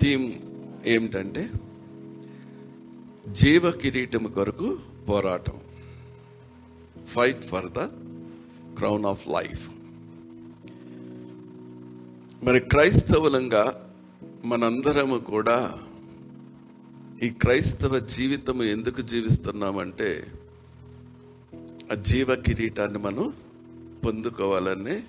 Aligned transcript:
Theme 0.00 0.32
ఏమిటంటే 0.84 1.50
జీవ 3.28 3.70
కిరీటం 3.70 4.26
కొరకు 4.26 4.78
పోరాటం. 5.08 5.58
Fight 7.06 7.42
for 7.42 7.66
the 7.66 7.78
crown 8.76 9.04
of 9.04 9.28
life 9.28 9.70
మరి 12.42 12.60
క్రైస్తవులంగా 12.60 13.94
మనందరము 14.44 15.18
కూడా 15.18 15.78
ఈ 17.22 17.28
క్రైస్తవ 17.28 17.98
జీవితం 17.98 18.62
ఎందుకు 18.62 19.00
జీవిస్తున్నామంటే 19.00 20.26
ఆ 21.92 21.94
జీవ 21.94 22.34
కిరీటాన్ని 22.34 22.98
మనం 22.98 23.32
పొందుకోవాలనే 24.06 25.02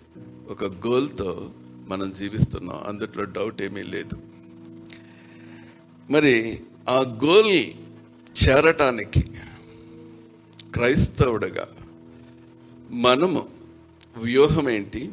ఒక 0.50 0.64
గోల్తో 0.64 1.52
మనం 1.88 2.14
జీవిస్తున్నాం. 2.14 2.80
అందుట్లో 2.88 3.24
డౌట్ 3.24 3.62
ఏమీ 3.62 3.84
లేదు. 3.84 4.31
మరి 6.10 6.60
ఆ 6.90 7.00
గోల్ 7.26 7.74
చేరటానికి 8.44 9.22
క్రైస్తవుడగా 10.74 11.68
మనము 12.90 13.50
వ్యూహం 14.18 14.70
ఏంటి? 14.70 15.10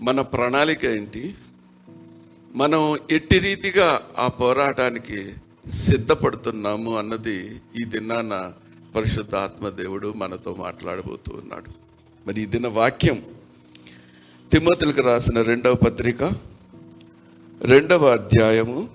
మన 0.00 0.20
ప్రణాళిక 0.20 0.84
ఏంటి? 0.84 1.34
మనం 2.54 2.98
ఎట్టి 3.10 3.38
రీతిగా 3.38 4.00
ఆ 4.18 4.28
పోరాటానికి 4.28 5.32
సిద్ధపడుతున్నాము 5.68 6.98
అన్నది 6.98 7.60
ఈ 7.80 7.84
దినాన 7.84 8.52
పరిశుద్ధ 8.94 9.34
ఆత్మదేవుడు 9.34 10.12
మనతో 10.12 10.54
మాట్లాడబోతూ 10.54 11.34
ఉన్నాడు. 11.34 11.70
మరి 12.26 12.42
ఈ 12.42 12.46
దిన 12.46 12.68
వాక్యం 12.68 13.22
తిమ్మతులకు 14.50 15.00
రాసిన 15.00 15.42
రెండవ 15.42 15.74
పత్రిక 15.74 16.22
రెండవ 17.60 18.06
అధ్యాయము 18.06 18.88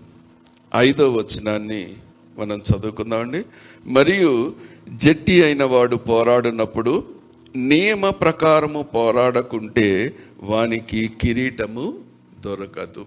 ఐదో 0.75 1.13
వచనాన్ని 1.13 1.95
మనం 2.37 2.57
చదువుకుందామండి. 2.57 3.45
మరియు 3.85 4.55
జట్టి 4.89 5.43
అయిన 5.43 5.63
వాడు 5.63 5.95
పోరాడినప్పుడు 5.95 7.13
నియమ 7.55 8.09
ప్రకారము 8.09 8.81
పోరాడకుంటే 8.83 10.15
వానికి 10.39 11.07
కిరీటము 11.21 12.03
దొరకదు. 12.39 13.05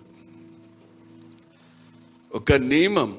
ఒక 2.35 2.53
నియమం 2.53 3.17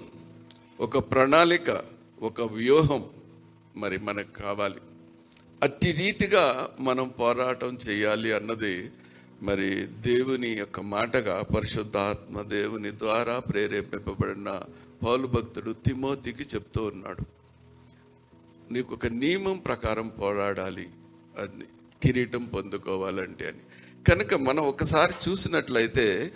ఒక 0.80 0.98
ప్రణాళిక 0.98 1.82
ఒక 2.22 2.42
వ్యూహం 2.42 3.04
మరి 3.76 3.98
మనకు 3.98 4.42
కావాలి. 4.42 4.76
అట్టి 5.64 5.92
రీతిగా 5.92 6.70
మనం 6.80 7.08
పోరాటం 7.20 7.78
చేయాలి 7.90 8.34
అన్నది 8.34 8.90
మరి 9.44 9.70
దేవుని 9.86 10.50
యొక్క 10.50 10.80
మాటగా 10.80 11.44
పరిశుద్ధాత్మ 11.56 12.42
దేవుని 12.42 12.92
ద్వారా 12.92 13.40
ప్రేరేపింపబడిన 13.40 14.62
పౌలు 15.04 15.28
భక్తుడు 15.28 15.72
తిమోతికి 15.72 16.44
చెప్తూ 16.44 16.84
ఉన్నాడు. 16.84 17.24
నీకు 18.72 18.94
ఒక 18.94 19.08
నియమం 19.08 19.58
ప్రకారం 19.58 20.08
పోరాడాలి 20.08 20.88
అది 21.38 21.66
కిరీటం 22.04 22.46
పొందుకోవాలంటే 22.46 23.48
అని. 23.48 23.64
కనుక 24.12 24.34
మనం 24.34 24.64
ఒకసారి 24.64 25.14
చూసినట్లయితే 25.30 26.34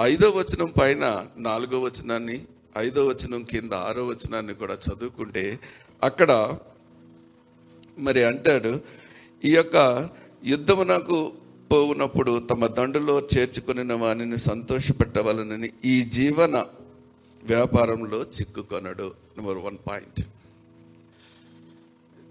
ఐదో 0.00 0.30
వచనం 0.30 0.72
పైన 0.80 1.26
నాలుగో 1.38 1.80
వచనాన్ని 1.80 2.46
ఐదో 2.78 3.06
వచనం 3.06 3.42
కింద 3.42 3.72
ఆరో 3.72 4.06
వచనాన్ని 4.06 4.54
కూడా 4.54 4.74
చదువుకుంటే 4.74 5.58
అక్కడ 6.04 6.58
మరి 7.98 8.24
అంటాడు 8.24 8.80
ఈ 9.44 9.54
యొక్క 9.54 9.76
యుద్ధమునకు 10.44 11.32
పోవునప్పుడు 11.74 12.46
తమ 12.50 12.66
దండులో 12.66 13.22
చేర్చుకుని 13.36 13.92
వానిని 13.92 14.38
సంతోషపెట్టవలనని 14.38 15.72
ఈ 15.84 16.02
జీవన 16.02 16.66
వ్యాపారంలో 17.44 18.22
చిక్కుకొనడు. 18.22 19.14
నెంబర్ 19.38 19.58
వన్ 19.58 19.78
పాయింట్ 19.88 20.20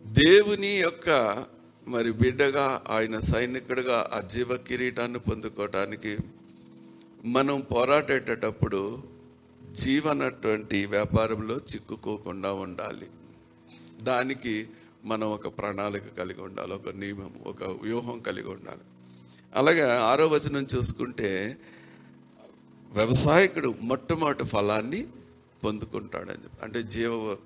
దేవుని 0.06 0.68
యొక్క 0.68 1.09
మరి 1.88 2.12
బిడ్డగా 2.12 2.84
ఆయన 2.90 3.18
సైనికుడిగా 3.18 4.09
ఆ 4.14 4.20
జీవ 4.20 4.56
కిరీటాన్ని 4.56 5.20
పొందుకోవటానికి 5.20 6.18
మనం 7.26 7.62
పోరాడేటప్పుడు 7.62 9.03
జీవనటువంటి 9.72 10.86
వ్యాపారంలో 10.86 11.56
చిక్కుకోకుండా 11.56 12.53
ఉండాలి. 12.53 13.08
దానికి 14.02 14.68
మనం 15.06 15.28
ఒక 15.28 15.48
ప్రణాళిక 15.48 16.03
కలిగి 16.18 16.42
ఉండాలి 16.42 16.74
ఒక 16.74 16.90
నియమం 16.90 17.32
ఒక 17.48 17.64
వ్యూహం 17.64 18.20
కలిగి 18.20 18.48
ఉండాలి. 18.48 18.93
అలాగే 19.56 19.97
ఆరో 19.97 20.28
వచనం 20.28 20.68
చూసుకుంటే 20.75 21.58
వ్యవసాయకుడు 22.91 23.75
మొట్టమొదటి 23.81 24.44
ఫలాన్ని 24.44 25.08
పొందుకుంటాడని 25.64 26.44
చెప్పి 26.44 26.64
అంటే 26.64 26.84
జీవ 26.84 27.38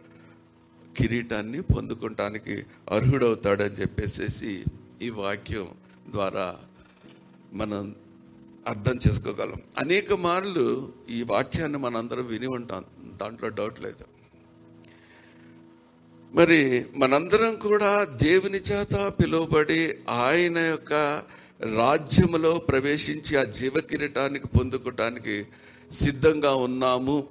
కిరీటాన్ని 0.97 1.61
పొందుకుంటానికి 1.61 2.63
అర్హుడవుతాడని 2.91 3.75
చెప్పేసేసి 3.75 4.63
ఈ 5.01 5.09
వాక్యం 5.09 5.67
ద్వారా 6.09 6.57
మనం 7.53 7.95
అర్థం 8.67 8.99
చేసుకోగలం. 9.07 9.61
అనేక 9.77 10.13
మార్లు 10.13 10.93
ఈ 11.09 11.23
వాక్యాన్ని 11.23 11.77
మనందరం 11.77 12.25
విని 12.25 12.47
ఉంటాం 12.47 12.85
దాంట్లో 13.21 13.49
డౌట్ 13.49 13.81
లేదు. 13.81 14.05
మరి 16.33 16.85
మనందరం 16.97 17.55
కూడా 17.55 18.03
దేవుని 18.03 18.57
చేత 18.57 19.13
పిలువబడి 19.19 19.97
ఆయన 20.09 20.57
యొక్క 20.57 21.23
రాజ్యములో 21.61 22.57
ప్రవేశించి 22.57 23.37
ఆ 23.37 23.43
జీవ 23.43 23.73
కిరీటానికి 23.79 24.47
పొందుకోవటానికి 24.47 25.45
సిద్ధంగా 25.91 26.55
ఉన్నాము 26.55 27.27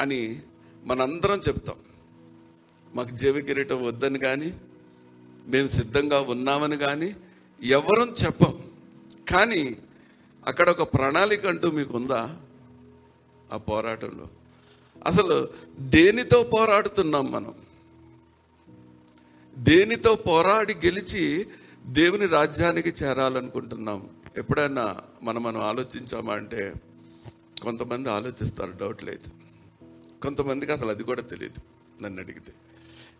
అని 0.00 0.40
మనందరం 0.84 1.38
చెప్తాం. 1.38 1.76
మాకు 2.94 3.08
జీవ 3.08 3.40
కిరీటం 3.40 3.84
వద్దని 3.84 4.18
కానీ 4.18 4.54
మేము 5.46 5.68
సిద్ధంగా 5.68 6.20
ఉన్నామని 6.20 6.76
కానీ 6.76 7.16
ఎవరం 7.62 8.14
చెప్పం. 8.24 8.62
కానీ 9.30 9.76
అక్కడ 10.46 10.70
ఒక 10.70 10.94
ప్రణాళిక 10.94 11.46
అంటూ 11.46 11.70
మీకు 11.70 11.96
ఉందా 11.96 12.36
ఆ 13.52 13.56
పోరాటంలో. 13.56 14.28
అసలు 15.06 15.48
దేనితో 15.78 16.42
పోరాడుతున్నాం 16.42 17.32
మనం? 17.32 17.54
దేనితో 19.58 20.14
పోరాడి 20.14 20.74
గెలిచి 20.74 21.46
దేవుని 21.86 22.26
రాజ్యానికి 22.26 22.94
చేరాలనుకుంటున్నాం. 23.02 24.08
ఎప్పుడైనా 24.36 24.96
మనం 25.22 25.42
మనం 25.42 25.60
ఆలోచించామా 25.60 26.34
అంటే 26.34 26.74
కొంతమంది 27.62 28.10
ఆలోచిస్తారు 28.10 28.72
డౌట్ 28.80 29.04
లేదు. 29.04 29.30
కొంతమందికి 30.22 30.72
అసలు 30.72 30.90
అది 30.90 31.02
కూడా 31.02 31.22
తెలియదు 31.22 31.60
నన్ను 32.02 32.22
అడిగితే. 32.22 32.52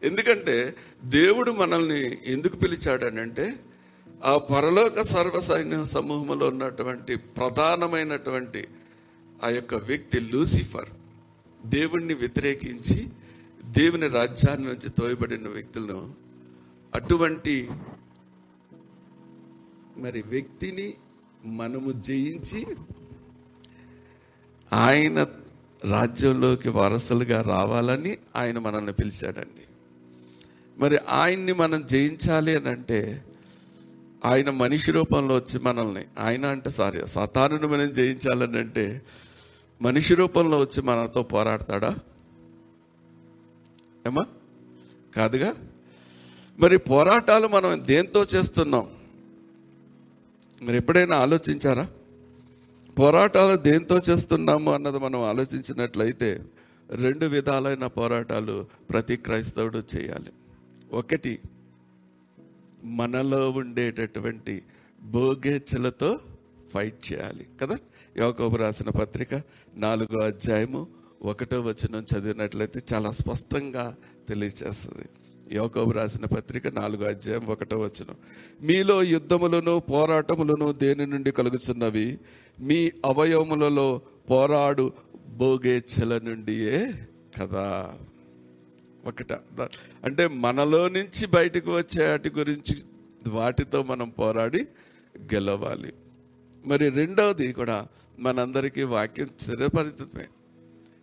ఎందుకంటే 0.03 0.77
దేవుడు 1.05 1.51
మనల్ని 1.51 2.19
ఎందుకు 2.25 2.57
పిలిచాడనంటే 2.57 3.57
ఆ 4.25 4.39
పరలోక 4.39 5.03
సర్వసైన్య 5.03 5.85
సమూహంలో 5.85 6.49
ఉన్నటువంటి 6.49 7.17
ప్రధానమైనటువంటి 7.17 8.69
ఆ 9.45 9.49
యొక్క 9.49 9.75
వ్యక్తి 9.75 10.21
లూసిఫర్. 10.21 10.89
దేవుణ్ణి 11.67 12.15
వ్యతిరేకించి 12.15 13.09
దేవుని 13.65 14.09
రాజ్యాన్ని 14.09 14.69
నుంచి 14.69 14.89
తోయబడిన 14.89 15.49
వ్యక్తులను 15.49 16.15
అటువంటి 16.95 17.69
మరి 19.97 20.23
వ్యక్తిని 20.23 20.95
మనము 21.45 21.93
జయించి 21.93 22.67
ఆయన 24.73 25.27
రాజ్యంలోకి 25.85 26.69
వారసులుగా 26.69 27.43
రావాలని 27.43 28.19
ఆయన 28.37 28.59
మనల్ని 28.59 28.93
పిలిచాడండి. 28.93 29.67
మరి 30.79 30.99
ఆయన్ని 30.99 31.53
మనం 31.53 31.87
జయించాలి 31.87 32.57
అని 32.57 32.69
అంటే 32.69 33.25
ఆయన 34.25 34.51
మనిషి 34.51 34.93
రూపంలో 34.93 35.35
వచ్చి 35.35 35.59
మనల్ని 35.59 36.05
ఆయన 36.19 36.47
అంటే 36.47 36.71
సారీ 36.71 37.07
సతానుని 37.07 37.67
మనం 37.67 37.93
జయించాలని 37.93 38.59
అంటే 38.59 39.03
మనిషి 39.83 40.15
రూపంలో 40.15 40.59
వచ్చి 40.59 40.83
మనతో 40.83 41.23
పోరాడతాడా? 41.23 41.97
ఏమా? 44.07 44.27
కాదుగా? 45.17 45.55
మరి 46.59 46.79
పోరాటాలు 46.79 47.49
మనం 47.49 47.87
దేంతో 47.87 48.23
చేస్తున్నాం? 48.23 48.96
మరి 50.63 50.77
ఎప్పుడైనా 50.77 51.17
ఆలోచించారా? 51.17 51.89
పోరాటాలు 52.99 53.57
దేంతో 53.57 53.99
చేస్తున్నాము 54.11 54.73
అన్నది 54.73 54.99
మనం 54.99 55.23
ఆలోచించినట్లయితే 55.23 56.43
రెండు 56.91 57.27
విధాలైన 57.27 57.87
పోరాటాలు 57.87 58.67
ప్రతి 58.91 59.17
క్రైస్తవుడు 59.17 59.83
చేయాలి. 59.97 60.33
ఒకటి 60.93 61.39
మనలో 62.85 63.51
ఉండేటటువంటి 63.51 64.63
భోగేచ్ఛలతో 65.03 66.21
ఫైట్ 66.75 67.13
చేయాలి 67.13 67.47
కదా? 67.63 67.79
యోకోబు 68.19 68.57
రాసిన 68.57 68.91
పత్రిక 68.91 69.43
నాలుగో 69.77 70.21
అధ్యాయము 70.21 70.87
ఒకటో 71.23 71.61
వచనం 71.61 72.07
చదివినట్లయితే 72.15 72.83
చాలా 72.95 73.13
స్పష్టంగా 73.13 73.97
తెలియజేస్తుంది 74.29 75.07
యోకోబు 75.53 75.91
రాసిన 75.91 76.25
పత్రిక 76.25 76.67
నాలుగో 76.67 77.05
అధ్యాయం 77.05 77.47
ఒకటో 77.47 77.79
వచ్చిన 77.79 78.15
మీలో 78.63 79.03
యుద్ధములను 79.03 79.79
పోరాటములను 79.79 80.73
దేని 80.73 81.07
నుండి 81.07 81.31
కలుగుతున్నవి 81.31 82.19
మీ 82.61 82.93
అవయవములలో 83.05 84.01
పోరాడు 84.31 84.93
భోగేచ్ఛల 85.29 86.19
నుండియే 86.19 86.93
కదా. 87.41 87.95
ఒకట. 89.05 89.33
అంటే 90.05 90.27
మనలో 90.27 90.89
నుంచి 90.89 91.27
బయటకు 91.27 91.77
వచ్చే 91.77 92.11
వాటి 92.11 92.31
గురించి 92.31 92.83
వాటితో 93.29 93.83
మనం 93.83 94.09
పోరాడి 94.09 94.67
గెలవాలి. 95.19 95.93
మరి 96.67 96.89
రెండవది 96.89 97.53
కూడా 97.53 97.87
మనందరికీ 98.19 98.83
వాక్యం 98.83 99.31
స్థిరపరితమే. 99.41 100.27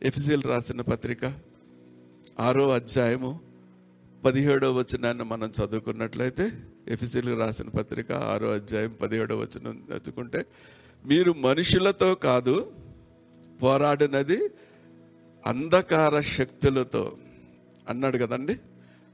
ఎఫిజిల్ 0.04 0.44
రాసిన 0.44 0.82
పత్రిక 0.82 1.40
ఆరో 2.40 2.70
అధ్యాయము 2.70 3.53
పదిహేడో 4.24 4.74
వచనాన్ని 4.74 5.24
మనం 5.24 5.52
చదువుకున్నట్లయితే 5.60 6.52
ఎఫ్సిల్ 6.88 7.40
రాసిన 7.40 7.70
పత్రిక 7.70 8.12
ఆరో 8.12 8.50
అధ్యాయం 8.52 8.96
పదిహేడో 9.02 9.38
వచనం 9.38 9.84
చదువుకుంటే 9.90 10.46
మీరు 11.06 11.32
మనుషులతో 11.32 12.16
కాదు 12.16 12.72
పోరాడినది 13.64 14.50
అంధకార 15.48 16.22
శక్తులతో. 16.22 17.18
అన్నాడు 17.90 18.18
కదండి. 18.18 18.60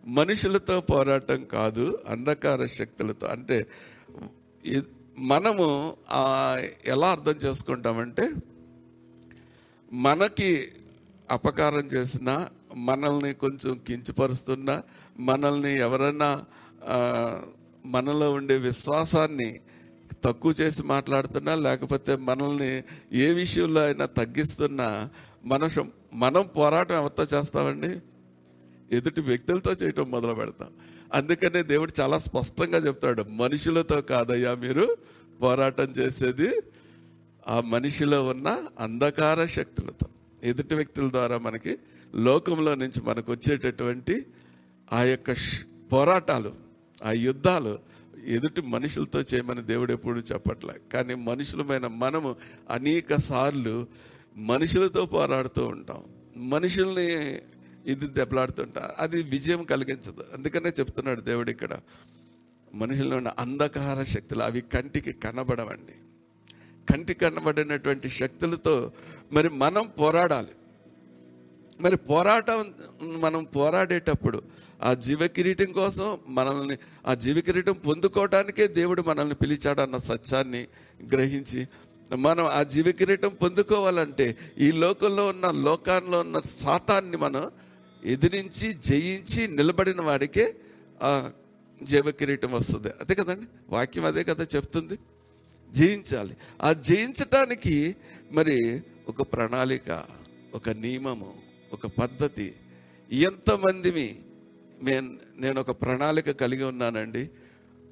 మనుషులతో 0.07 0.81
పోరాటం 0.81 1.45
కాదు 1.45 1.99
అంధకార 2.07 2.65
శక్తులతో. 2.65 3.27
అంటే 3.27 3.67
మనము 5.17 5.97
ఎలా 6.85 7.11
అర్థం 7.11 7.35
చేసుకుంటామంటే 7.45 8.31
మనకి 9.93 10.67
అపకారం 11.31 11.85
చేసినా 11.85 12.49
మనల్ని 12.75 13.33
కొంచెం 13.33 13.77
కించపరుస్తున్నా 13.87 14.83
మనల్ని 15.19 15.79
ఎవరైనా 15.79 16.45
మనలో 17.85 18.31
ఉండే 18.33 18.57
విశ్వాసాన్ని 18.57 19.59
తక్కువ 20.23 20.53
చేసి 20.61 20.83
మాట్లాడుతున్నా 20.83 21.55
లేకపోతే 21.55 22.15
మనల్ని 22.15 22.83
ఏ 23.13 23.31
విషయంలో 23.33 23.81
అయినా 23.81 24.05
తగ్గిస్తున్నా 24.05 25.09
మన 25.45 25.67
శం- 25.67 25.89
మనం 26.13 26.49
పోరాటం 26.57 26.95
ఎవరితో 26.95 27.37
చేస్తామండి? 27.37 27.99
ఎదుటి 28.95 29.21
వ్యక్తులతో 29.21 29.71
చేయటం 29.71 30.11
మొదలు 30.11 30.33
పెడతాం. 30.33 30.67
అందుకనే 31.13 31.63
దేవుడు 31.63 31.93
చాలా 31.99 32.19
స్పష్టంగా 32.19 32.77
చెప్తాడు 32.77 33.23
మనుషులతో 33.23 34.01
కాదయ్యా 34.01 34.55
మీరు 34.55 34.97
పోరాటం 35.41 35.83
చేసేది 35.83 36.61
ఆ 37.47 37.61
మనిషిలో 37.61 38.25
ఉన్న 38.25 38.63
అంధకార 38.79 39.45
శక్తులతో. 39.45 40.07
ఎదుటి 40.43 40.75
వ్యక్తుల 40.75 41.11
ద్వారా 41.11 41.37
మనకి 41.37 41.77
లోకంలో 42.15 42.75
నుంచి 42.75 43.01
మనకు 43.01 43.31
వచ్చేటటువంటి 43.31 44.25
ఆ 44.93 45.03
యొక్క 45.03 45.35
పోరాటాలు 45.91 46.53
ఆ 47.03 47.11
యుద్ధాలు 47.11 47.79
ఎదుటి 48.25 48.61
మనుషులతో 48.61 49.21
చేయమని 49.21 49.61
దేవుడు 49.61 49.93
ఎప్పుడు 49.93 50.19
చెప్పట్లే. 50.19 50.73
కానీ 50.93 51.13
మనుషులమైన 51.13 51.87
మనము 51.87 52.35
అనేక 52.69 53.15
సార్లు 53.15 53.87
మనుషులతో 54.37 55.05
పోరాడుతూ 55.05 55.65
ఉంటాం. 55.67 56.03
మనుషుల్ని 56.37 57.39
ఇది 57.85 58.07
దెబ్బలాడుతుంటా. 58.07 58.95
అది 58.99 59.23
విజయం 59.23 59.63
కలిగించదు. 59.63 60.25
అందుకనే 60.33 60.69
చెప్తున్నాడు 60.69 61.21
దేవుడు 61.21 61.51
ఇక్కడ. 61.51 61.79
మనుషుల్లో 62.73 63.17
ఉన్న 63.17 63.27
అంధకార 63.39 64.03
శక్తులు 64.03 64.43
అవి 64.43 64.61
కంటికి 64.61 65.13
కనబడవండి. 65.13 65.93
కంటి 66.93 67.13
కనబడినటువంటి 67.13 68.09
శక్తులతో 68.09 68.91
మరి 69.31 69.49
మనం 69.49 69.89
పోరాడాలి. 69.99 70.47
మరి 71.81 71.97
పోరాటం 71.97 72.73
మనం 73.01 73.43
పోరాడేటప్పుడు 73.43 74.43
ఆ 74.81 74.93
జీవకిరీటం 74.93 75.71
కోసం 75.71 76.17
మనల్ని 76.27 76.77
ఆ 77.07 77.13
జీవకిరీటం 77.13 77.73
పొందుకోవటానికే 77.73 77.73
పొందుకోవడానికే 77.73 78.67
దేవుడు 78.67 79.01
మనల్ని 79.01 79.35
పిలిచాడన్న 79.35 79.97
సత్యాన్ని 79.97 80.67
గ్రహించి 81.13 81.67
మనం 82.15 82.45
ఆ 82.45 82.63
జీవ 82.63 82.91
కిరీటం 82.91 83.29
పొందుకోవాలంటే 83.29 84.37
ఈ 84.57 84.71
లోకంలో 84.71 85.27
ఉన్న 85.27 85.51
లోకాల్లో 85.51 86.19
ఉన్న 86.19 86.39
సాతాన్ని 86.39 87.17
మనం 87.17 87.51
ఎదిరించి 88.05 88.73
జయించి 88.73 89.47
నిలబడిన 89.47 90.01
వాడికే 90.01 90.55
ఆ 91.03 91.31
జీవకిరీటం 91.83 92.51
వస్తుంది. 92.51 92.87
అదే 92.89 93.15
కదండి? 93.15 93.45
వాక్యం 93.69 94.05
అదే 94.05 94.23
కదా 94.23 94.47
చెప్తుంది. 94.55 94.99
జయించాలి. 95.71 96.37
ఆ 96.61 96.73
జయించటానికి 96.73 97.95
మరి 98.31 98.81
ఒక 99.07 99.21
ప్రణాళిక 99.21 100.03
ఒక 100.53 100.69
నియమము 100.69 101.48
ఒక 101.73 101.87
పద్ధతి. 101.87 102.55
ఎంతమందిమి 103.11 104.19
నేను 104.83 105.17
నేను 105.37 105.61
ఒక 105.61 105.71
ప్రణాళిక 105.71 106.31
కలిగి 106.31 106.63
ఉన్నానండి. 106.63 107.29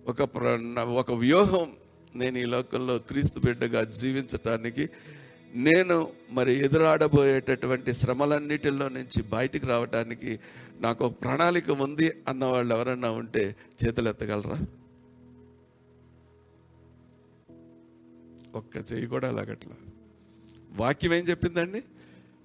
ఒక 0.07 0.24
ప్ర- 0.24 0.79
ఒక 0.79 1.12
వ్యూహం 1.12 1.74
నేను 2.15 2.38
ఈ 2.38 2.45
లోకంలో 2.45 3.00
క్రీస్తు 3.00 3.39
బిడ్డగా 3.39 3.83
జీవించటానికి. 3.83 4.89
నేను 5.56 6.09
మరి 6.31 6.53
ఎదురాడబోయేటటువంటి 6.53 7.94
శ్రమలన్నిటిలో 7.94 8.89
నుంచి 8.89 9.24
బయటికి 9.24 9.65
రావటానికి 9.65 10.39
నాకు 10.81 11.06
ఒక 11.06 11.21
ప్రణాళిక 11.21 11.69
ఉంది 11.69 12.12
అన్న 12.27 12.45
వాళ్ళు 12.45 12.75
ఎవరన్నా 12.75 13.12
ఉంటే 13.12 13.56
చేతులు 13.85 14.09
ఎత్తగలరా 14.09 14.65
ఒక్క 18.56 18.77
చెయ్యి 18.77 19.07
కూడా 19.07 19.27
అలాగట్లా 19.27 19.75
వాక్యం 20.71 21.13
ఏం 21.13 21.27
చెప్పిందండి? 21.27 21.83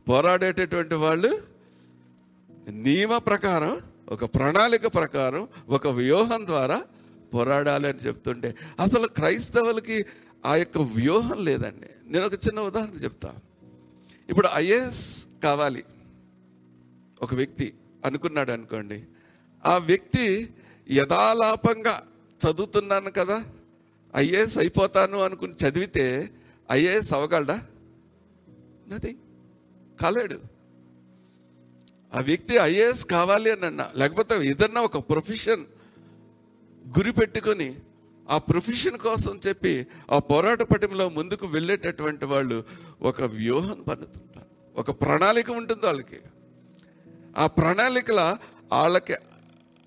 పోరాడేటటువంటి 0.08 0.94
వాళ్ళు 0.94 1.42
నియమ 2.70 3.18
ప్రకారం 3.18 3.80
ఒక 4.08 4.24
ప్రణాళిక 4.24 4.86
ప్రకారం 4.86 5.48
ఒక 5.68 5.86
వ్యూహం 5.86 6.46
ద్వారా 6.46 6.82
పోరాడాలి 7.34 7.88
అని 7.88 7.98
చెప్తుంటే 7.98 8.56
అసలు 8.80 9.06
క్రైస్తవులకి 9.06 10.06
ఆ 10.46 10.56
యొక్క 10.56 10.78
వ్యూహం 10.78 11.44
లేదండి. 11.44 11.86
నేను 12.06 12.26
ఒక 12.26 12.34
చిన్న 12.34 12.60
ఉదాహరణ 12.60 12.96
చెప్తా. 12.96 13.34
ఇప్పుడు 14.28 14.48
ఐఏఎస్ 14.54 15.26
కావాలి. 15.42 15.84
ఒక 17.22 17.34
వ్యక్తి 17.34 17.74
అనుకున్నాడు 18.04 18.52
అనుకోండి. 18.52 19.04
ఆ 19.64 19.76
వ్యక్తి 19.76 20.48
యథాలాపంగా 20.90 22.06
చదువుతున్నాను 22.46 23.10
కదా 23.10 23.44
ఐఏఎస్ 24.16 24.58
అయిపోతాను 24.58 25.18
అనుకుని 25.18 25.54
చదివితే 25.54 26.30
ఐఏఎస్ 26.70 27.12
అవ్వగలడా? 27.12 27.66
నథింగ్ 28.88 29.18
కాలేడు. 30.00 30.38
ఆ 32.14 32.20
వ్యక్తి 32.20 32.56
ఐఏఎస్ 32.56 33.04
కావాలి 33.06 33.50
అని 33.50 33.66
అన్న 33.66 33.90
లేకపోతే 33.96 34.46
ఏదన్నా 34.46 34.80
ఒక 34.80 34.98
ప్రొఫెషన్ 34.98 35.64
గురి 36.98 37.12
పెట్టుకొని 37.12 37.76
ఆ 38.30 38.38
ప్రొఫెషన్ 38.38 38.98
కోసం 38.98 39.40
చెప్పి 39.48 39.86
ఆ 40.10 40.18
పోరాట 40.18 40.62
పటంలో 40.62 41.08
ముందుకు 41.08 41.46
వెళ్ళేటటువంటి 41.46 42.24
వాళ్ళు 42.24 42.64
ఒక 43.02 43.22
వ్యూహం 43.22 43.82
పన్నుతుంటారు. 43.82 44.46
ఒక 44.76 44.90
ప్రణాళిక 44.90 45.50
ఉంటుంది 45.50 45.86
వాళ్ళకి. 45.86 46.20
ఆ 47.36 47.46
ప్రణాళికల 47.46 48.36
వాళ్ళకి 48.72 49.14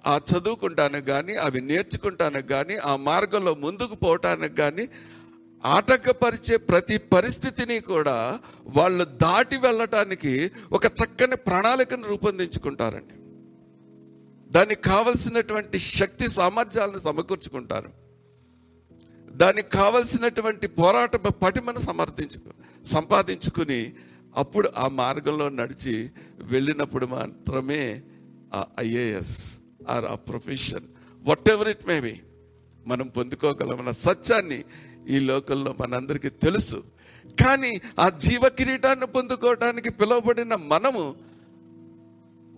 ఆ 0.08 0.22
చదువుకుంటానికి 0.32 1.08
కానీ 1.08 1.36
అవి 1.36 1.62
నేర్చుకుంటానికి 1.62 2.48
కానీ 2.48 2.76
ఆ 2.76 2.96
మార్గంలో 2.96 3.56
ముందుకు 3.56 3.96
పోవటానికి 3.96 4.56
కానీ 4.56 4.90
ఆటంకపరిచే 5.64 6.58
ప్రతి 6.58 6.98
పరిస్థితిని 6.98 7.80
కూడా 7.80 8.40
వాళ్ళు 8.68 9.04
దాటి 9.04 9.58
వెళ్ళటానికి 9.58 10.52
ఒక 10.72 10.86
చక్కని 10.86 11.36
ప్రణాళికను 11.36 12.08
రూపొందించుకుంటారండి. 12.08 13.16
దానికి 14.52 14.82
కావలసినటువంటి 14.82 15.80
శక్తి 15.80 16.30
సామర్థ్యాలను 16.30 16.98
సమకూర్చుకుంటారు. 16.98 17.92
దానికి 19.36 19.70
కావలసినటువంటి 19.70 20.68
పోరాట 20.68 21.16
పటిమను 21.16 21.80
సమర్థించుకు 21.80 22.52
సంపాదించుకుని 22.86 23.94
అప్పుడు 24.36 24.70
ఆ 24.78 24.88
మార్గంలో 24.88 25.50
నడిచి 25.50 26.10
వెళ్ళినప్పుడు 26.38 27.06
మాత్రమే 27.06 28.04
ఆ 28.54 28.66
ఐఏఎస్ 28.80 29.60
ఆర్ 29.90 30.06
ఆ 30.06 30.16
profession 30.16 30.88
whatever 31.50 31.68
it 31.68 31.88
may 31.88 32.02
be 32.02 32.22
మనం 32.88 33.08
పొందుకోగలమన్న 33.08 33.92
సత్యాన్ని 33.92 34.66
ఈ 35.08 35.20
లోకంలో 35.20 35.76
మనందరికీ 35.82 36.30
తెలుసు. 36.30 36.84
కానీ 37.26 37.82
ఆ 38.00 38.10
జీవ 38.10 38.50
కిరీటాన్ని 38.50 39.08
పొందుకోవడానికి 39.08 39.90
పిలువబడిన 39.90 40.56
మనము 40.56 41.16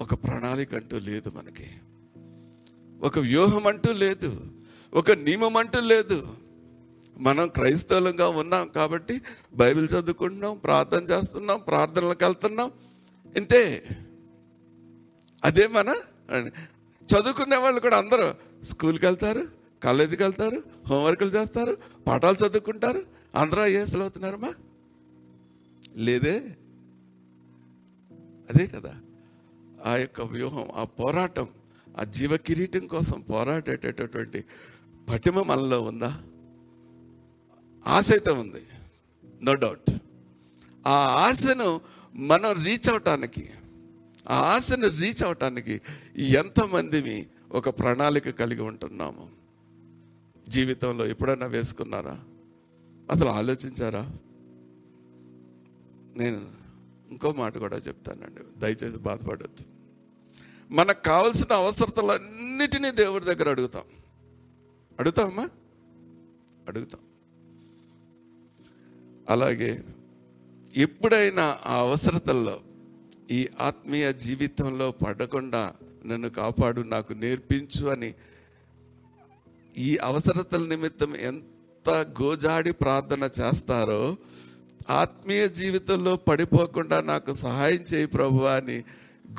ఒక 0.01 0.13
ప్రణాళిక 0.13 0.75
అంటూ 0.75 0.99
లేదు 0.99 1.29
మనకి. 1.29 1.71
ఒక 3.01 3.19
వ్యూహం 3.19 3.67
అంటూ 3.67 3.93
లేదు. 3.93 4.51
ఒక 4.93 5.11
నియమం 5.11 5.57
అంటూ 5.57 5.79
లేదు. 5.79 6.35
మనం 7.17 7.47
క్రైస్తవులంగా 7.47 8.27
ఉన్నాం 8.27 8.67
కాబట్టి 8.67 9.21
బైబిల్ 9.53 9.89
చదువుకుంటున్నాం 9.89 10.57
ప్రార్థన 10.57 10.97
చేస్తున్నాం 10.97 11.59
ప్రార్థనలకు 11.67 12.25
వెళ్తున్నాం. 12.25 12.71
ఇంతే. 13.37 13.83
అదే 15.45 15.67
మన 15.67 15.95
చదువుకునే 17.15 17.57
వాళ్ళు 17.57 17.79
కూడా 17.79 17.97
అందరూ 17.97 18.33
స్కూల్కి 18.63 19.05
వెళ్తారు 19.05 19.56
కాలేజీకి 19.83 20.23
వెళ్తారు 20.23 20.63
హోంవర్క్లు 20.87 21.27
చేస్తారు 21.27 21.77
పాఠాలు 22.07 22.45
చదువుకుంటారు. 22.45 23.03
అందరూ 23.35 23.61
ఐఏఎస్లు 23.61 24.01
అవుతున్నారమ్మా? 24.01 24.53
లేదే. 25.95 26.39
అదే 28.49 28.67
కదా. 28.67 29.01
ఆ 29.85 29.95
యొక్క 29.95 30.21
వ్యూహం 30.21 30.67
ఆ 30.75 30.83
పోరాటం 30.83 31.47
ఆ 31.97 32.03
జీవ 32.03 32.37
కిరీటం 32.37 32.87
కోసం 32.87 33.21
పోరాడేటటువంటి 33.21 34.43
పటిమ 35.09 35.41
మనలో 35.41 35.81
ఉందా? 35.81 36.23
ఆశ 37.87 38.11
అయితే 38.11 38.31
ఉంది. 38.31 38.61
నో 39.43 39.53
డౌట్ 39.53 39.89
ఆ 40.87 41.25
ఆశను 41.29 41.81
మనం 42.15 42.63
రీచ్ 42.63 42.89
అవటానికి 42.89 43.49
ఆ 44.29 44.35
ఆశను 44.35 44.87
రీచ్ 44.87 45.23
అవటానికి 45.23 45.81
ఎంతమందిని 46.17 47.25
ఒక 47.51 47.69
ప్రణాళిక 47.69 48.29
కలిగి 48.29 48.61
ఉంటున్నాము? 48.61 49.36
జీవితంలో 50.47 51.05
ఎప్పుడన్నా 51.05 51.45
వేసుకున్నారా? 51.45 52.23
అసలు 53.11 53.27
ఆలోచించారా? 53.27 54.17
నేను 56.17 56.51
ఇంకో 57.09 57.31
మాట 57.31 57.57
కూడా 57.57 57.77
చెప్తానండి. 57.77 58.59
దయచేసి 58.59 58.97
బాధపడద్దు. 58.97 59.65
మనకు 60.73 61.03
కావలసిన 61.03 61.53
అవసరతలన్నిటినీ 61.53 62.91
దేవుడి 62.91 63.25
దగ్గర 63.25 63.49
అడుగుతాం. 63.49 63.83
అడుగుతామా 64.99 65.49
అడుగుతాం. 66.67 67.01
అలాగే 69.29 69.83
ఎప్పుడైనా 70.75 71.59
ఆ 71.65 71.73
అవసరతల్లో 71.75 72.59
ఈ 73.31 73.49
ఆత్మీయ 73.61 74.13
జీవితంలో 74.13 74.91
పడకుండా 74.91 75.73
నన్ను 76.05 76.29
కాపాడు 76.29 76.81
నాకు 76.81 77.13
నేర్పించు 77.13 77.87
అని 77.87 78.13
ఈ 79.77 79.97
అవసరతల 79.97 80.67
నిమిత్తం 80.67 81.15
ఎంత 81.15 81.89
గోజాడి 81.89 82.71
ప్రార్థన 82.71 83.29
చేస్తారో 83.39 84.17
ఆత్మీయ 84.89 85.47
జీవితంలో 85.47 86.15
పడిపోకుండా 86.15 87.01
నాకు 87.01 87.33
సహాయం 87.33 87.81
చేయి 87.81 88.05
ప్రభు 88.05 88.43
అని 88.43 88.83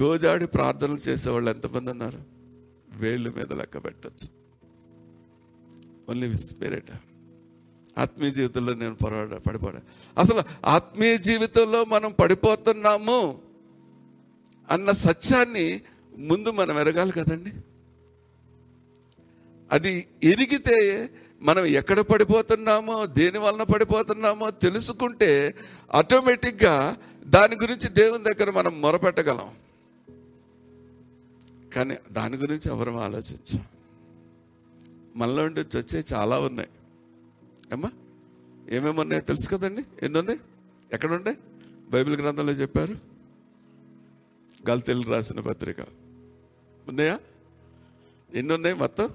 గోజాడి 0.03 0.47
ప్రార్థనలు 0.47 0.97
చేసేవాళ్ళు 0.97 1.51
ఎంతమంది 1.51 1.91
ఉన్నారు? 1.91 2.23
వేళ్ళు 2.91 3.31
మీద 3.31 3.53
లెక్క 3.53 3.85
పెట్టచ్చు. 3.85 4.29
ఓన్లీ 6.11 6.37
స్పిరిట్ 6.37 6.91
ఆత్మీయ 7.99 8.31
జీవితంలో 8.31 8.75
నేను 8.75 8.95
పొరపాటు 8.95 9.43
పడిపోడా? 9.43 9.81
అసలు 10.19 10.43
ఆత్మీయ 10.65 11.19
జీవితంలో 11.19 11.85
మనం 11.85 12.15
పడిపోతున్నాము 12.21 13.39
అన్న 14.71 14.91
సత్యాన్ని 14.91 15.83
ముందు 16.19 16.51
మనం 16.51 16.79
ఎరగాలి 16.79 17.13
కదండి. 17.13 17.53
అది 19.73 20.09
ఎరిగితే 20.23 21.11
మనం 21.41 21.65
ఎక్కడ 21.65 22.01
పడిపోతున్నామో 22.01 23.07
దేని 23.07 23.39
వలన 23.39 23.63
పడిపోతున్నామో 23.63 24.51
తెలుసుకుంటే 24.51 25.55
ఆటోమేటిక్గా 25.95 26.97
దాని 27.27 27.57
గురించి 27.57 27.89
దేవుని 27.89 28.25
దగ్గర 28.25 28.51
మనం 28.51 28.81
మొరపెట్టగలం. 28.81 29.51
కానీ 31.75 31.97
దాని 32.13 32.37
గురించి 32.37 32.71
ఎవరు 32.71 32.91
ఆలోచించాం. 32.91 33.65
మనలో 35.17 35.45
ఉండి 35.45 35.61
వచ్చే 35.61 36.05
చాలా 36.13 36.39
ఉన్నాయి. 36.39 36.69
ఏమ్మా? 37.73 37.91
ఏమేమి 38.71 39.01
ఉన్నాయో 39.01 39.21
తెలుసు 39.21 39.49
కదండి? 39.49 39.83
ఎన్ని 40.03 40.19
ఉన్నాయి? 40.19 40.41
ఎక్కడ 40.93 41.13
ఉన్నాయి 41.13 41.39
బైబిల్ 41.91 42.21
గ్రంథంలో 42.21 42.53
చెప్పారు. 42.53 42.97
గల్తెలు 44.71 45.03
రాసిన 45.03 45.41
పత్రిక. 45.41 45.81
ఉన్నాయా? 46.89 47.21
ఎన్ని 48.35 48.55
ఉన్నాయి 48.55 48.77
మొత్తం? 48.77 49.11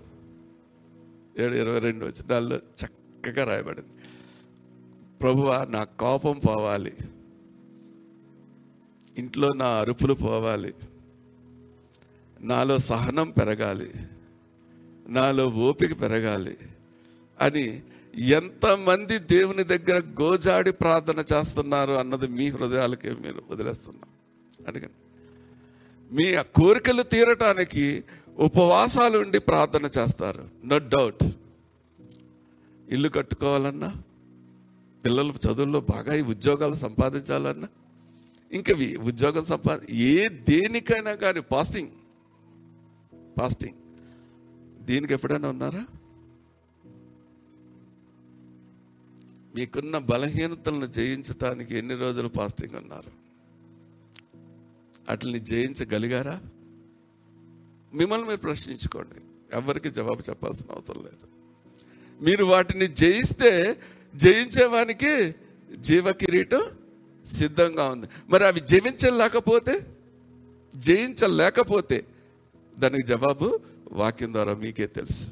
ఏడు 1.40 1.56
ఇరవై 1.56 1.80
రెండు 1.80 2.06
వచ్చినాల్లో 2.06 2.56
చక్కగా 2.56 3.44
రాయబడింది. 3.44 3.90
ప్రభువా 5.22 5.68
నా 5.70 5.84
కోపం 5.84 6.42
పోవాలి. 6.48 6.94
ఇంట్లో 9.18 9.50
నా 9.50 9.66
అరుపులు 9.66 10.14
పోవాలి. 10.14 10.74
నాలో 12.42 12.78
సహనం 12.78 13.30
పెరగాలి. 13.30 13.92
నాలో 15.08 15.48
ఓపిక 15.48 16.02
పెరగాలి 16.02 16.58
అని 17.42 17.82
ఎంతమంది 18.16 19.20
దేవుని 19.20 19.64
దగ్గర 19.64 20.04
గోజాడి 20.22 20.72
ప్రార్థన 20.72 21.24
చేస్తున్నారు 21.34 21.94
అన్నది 21.94 22.28
మీ 22.28 22.50
హృదయాలకే 22.50 23.10
మీరు 23.10 23.44
వదిలేస్తున్నాం. 23.50 24.10
అడిగండి. 24.68 24.94
మీ 26.16 26.36
ఆ 26.36 26.42
కోరికలు 26.42 27.04
తీరటానికి 27.04 28.04
ఉపవాసాలు 28.38 29.20
ఉండి 29.20 29.40
ప్రార్థన 29.40 29.90
చేస్తారు. 29.98 30.50
నో 30.66 30.78
డౌట్ 30.78 31.24
ఇల్లు 32.90 33.10
కట్టుకోవాలన్నా 33.10 34.04
పిల్లలు 35.06 35.34
చదువుల్లో 35.48 35.82
బాగా 35.82 36.14
ఈ 36.14 36.22
ఉద్యోగాలు 36.22 36.74
సంపాదించాలన్నా 36.74 37.68
ఇంకవి 38.52 38.96
ఉద్యోగం 38.96 39.46
సంపా 39.46 39.80
ఏ 39.90 40.30
దేనికైనా 40.30 41.14
కానీ 41.14 41.42
పాస్టింగ్ 41.42 41.90
పాస్టింగ్ 43.40 43.76
దీనికి 44.84 45.14
ఎప్పుడైనా 45.14 45.50
ఉన్నారా? 45.50 45.86
మీకున్న 49.56 49.98
బలహీనతలను 49.98 50.86
జయించటానికి 50.86 51.78
ఎన్ని 51.78 51.96
రోజులు 51.96 52.28
పాస్టింగ్ 52.28 52.76
ఉన్నారు? 52.76 53.12
అట్లని 55.10 55.40
జయించగలిగారా? 55.40 56.42
మిమ్మల్ని 57.94 58.28
మీరు 58.28 58.40
ప్రశ్నించుకోండి. 58.40 59.22
ఎవరికి 59.54 59.90
జవాబు 59.90 60.30
చెప్పాల్సిన 60.30 60.72
అవసరం 60.72 61.04
లేదు. 61.04 61.34
మీరు 62.24 62.46
వాటిని 62.46 62.88
జయిస్తే 62.88 63.80
జయించేవానికి 64.16 65.36
జీవ 65.76 66.12
కిరీటం 66.12 66.64
సిద్ధంగా 67.26 67.90
ఉంది. 67.90 68.08
మరి 68.30 68.48
అవి 68.48 68.60
జయించలేకపోతే 68.60 69.88
జయించలేకపోతే 70.76 72.06
దానికి 72.80 73.08
జవాబు 73.08 73.60
వాక్యం 73.92 74.34
ద్వారా 74.34 74.54
మీకే 74.54 74.88
తెలుసు. 74.88 75.28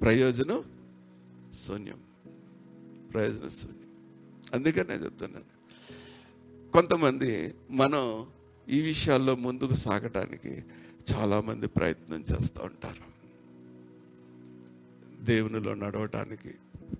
ప్రయోజనం 0.00 0.64
శూన్యం. 1.66 2.00
ప్రయోజనం 3.12 3.50
శూన్యం. 3.50 3.88
అందుకనే 4.54 4.94
చెప్తున్నాను. 4.94 5.58
కొంతమంది 6.72 7.54
మనం 7.70 8.26
ఈ 8.68 8.80
విషయాల్లో 8.80 9.36
ముందుకు 9.36 9.74
సాగటానికి 9.74 10.64
చాలామంది 11.14 11.68
ప్రయత్నం 11.68 12.20
చేస్తూ 12.20 12.64
ఉంటారు. 12.64 13.08
దేవునిలో 15.24 15.74
నడవటానికి 15.74 16.48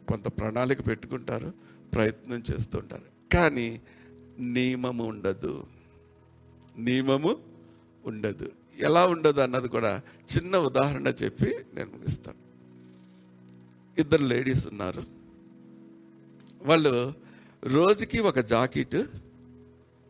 కొంత 0.08 0.28
ప్రణాళిక 0.28 0.87
పెట్టుకుంటారు 0.87 1.52
ప్రయత్నం 1.94 2.42
చేస్తుంటారు 2.52 3.34
కానీ 3.34 3.82
నియమము 4.38 5.04
ఉండదు. 5.04 5.66
నియమము 6.78 7.37
ఉండదు. 8.04 8.52
ఎలా 8.78 9.06
ఉండదు 9.06 9.40
అన్నది 9.40 9.68
కూడా 9.68 10.02
చిన్న 10.37 10.58
ఉదాహరణ 10.58 11.06
చెప్పి 11.06 11.56
నేను 11.75 11.90
ముగిస్తాను. 11.90 12.38
ఇద్దరు 14.00 14.25
లేడీస్ 14.25 14.68
ఉన్నారు. 14.68 15.02
వాళ్ళు 16.62 17.14
రోజుకి 17.64 18.18
ఒక 18.18 18.38
జాకెట్ 18.38 18.96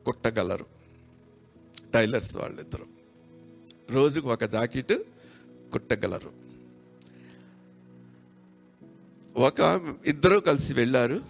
కుట్టగలరు. 0.04 0.77
టైలర్స్ 1.95 2.37
వాళ్ళిద్దరు. 2.37 2.87
రోజుకు 3.90 4.28
ఒక 4.28 4.45
జాకెట్ 4.45 4.92
కుట్టగలరు. 5.73 6.33
ఒక 9.37 9.95
ఇద్దరు 10.07 10.38
కలిసి 10.38 10.75
వెళ్ళారు. 10.75 11.25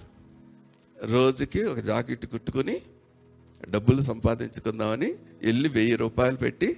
రోజుకి 1.05 1.63
ఒక 1.63 1.79
జాకెట్ 1.79 2.27
కుట్టుకుని 2.27 2.81
డబ్బులు 3.71 4.01
సంపాదించుకుందామని 4.01 5.13
వెళ్ళి 5.43 5.69
వెయ్యి 5.69 5.97
రూపాయలు 5.97 6.37
పెట్టి 6.37 6.77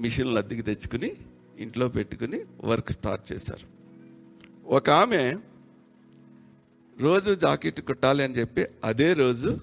మిషన్లు 0.00 0.38
అద్దెకి 0.38 0.62
తెచ్చుకుని 0.62 1.16
ఇంట్లో 1.58 1.88
పెట్టుకుని 1.88 2.44
వర్క్ 2.64 2.90
స్టార్ట్ 2.90 3.32
చేశారు. 3.32 3.66
ఒక 4.66 4.90
ఆమె 4.90 5.36
రోజు 7.00 7.34
జాకెట్ 7.34 7.80
కుట్టాలి 7.80 8.24
అని 8.24 8.34
చెప్పి 8.34 8.66
అదే 8.84 9.12
రోజు 9.12 9.58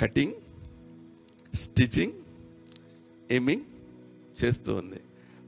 కటింగ్ 0.00 0.32
స్టిచ్చింగ్ 1.54 2.12
ఎమింగ్ 3.30 3.64
చేస్తూ 4.44 4.74
ఉంది. 4.74 5.00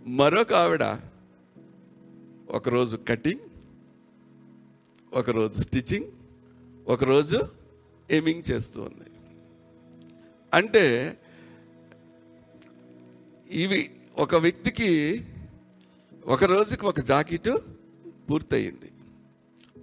మరొక 0.07 0.53
ఆవిడ 0.53 0.83
ఒకరోజు 2.49 2.99
కటింగ్ 3.09 3.41
ఒకరోజు 5.15 5.61
స్టిచ్చింగ్ 5.61 6.05
ఒకరోజు 6.89 7.49
ఎమింగ్ 8.11 8.43
చేస్తూ 8.51 8.83
ఉంది. 8.83 9.11
అంటే 10.55 11.19
ఇవి 13.51 13.91
ఒక 14.19 14.35
వ్యక్తికి 14.35 15.23
ఒక 16.27 16.45
రోజుకి 16.45 16.87
ఒక 16.87 17.01
జాకెట్ 17.01 17.59
పూర్తయింది. 18.31 18.93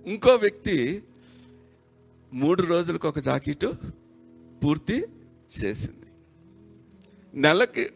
ఇంకో 0.05 0.35
వ్యక్తి 0.35 1.03
మూడు 2.33 2.61
రోజులకు 2.61 3.07
ఒక 3.07 3.19
జాకెట్ 3.19 3.65
పూర్తి 4.63 5.05
చేసింది. 5.59 5.98
నెలకి 7.33 7.89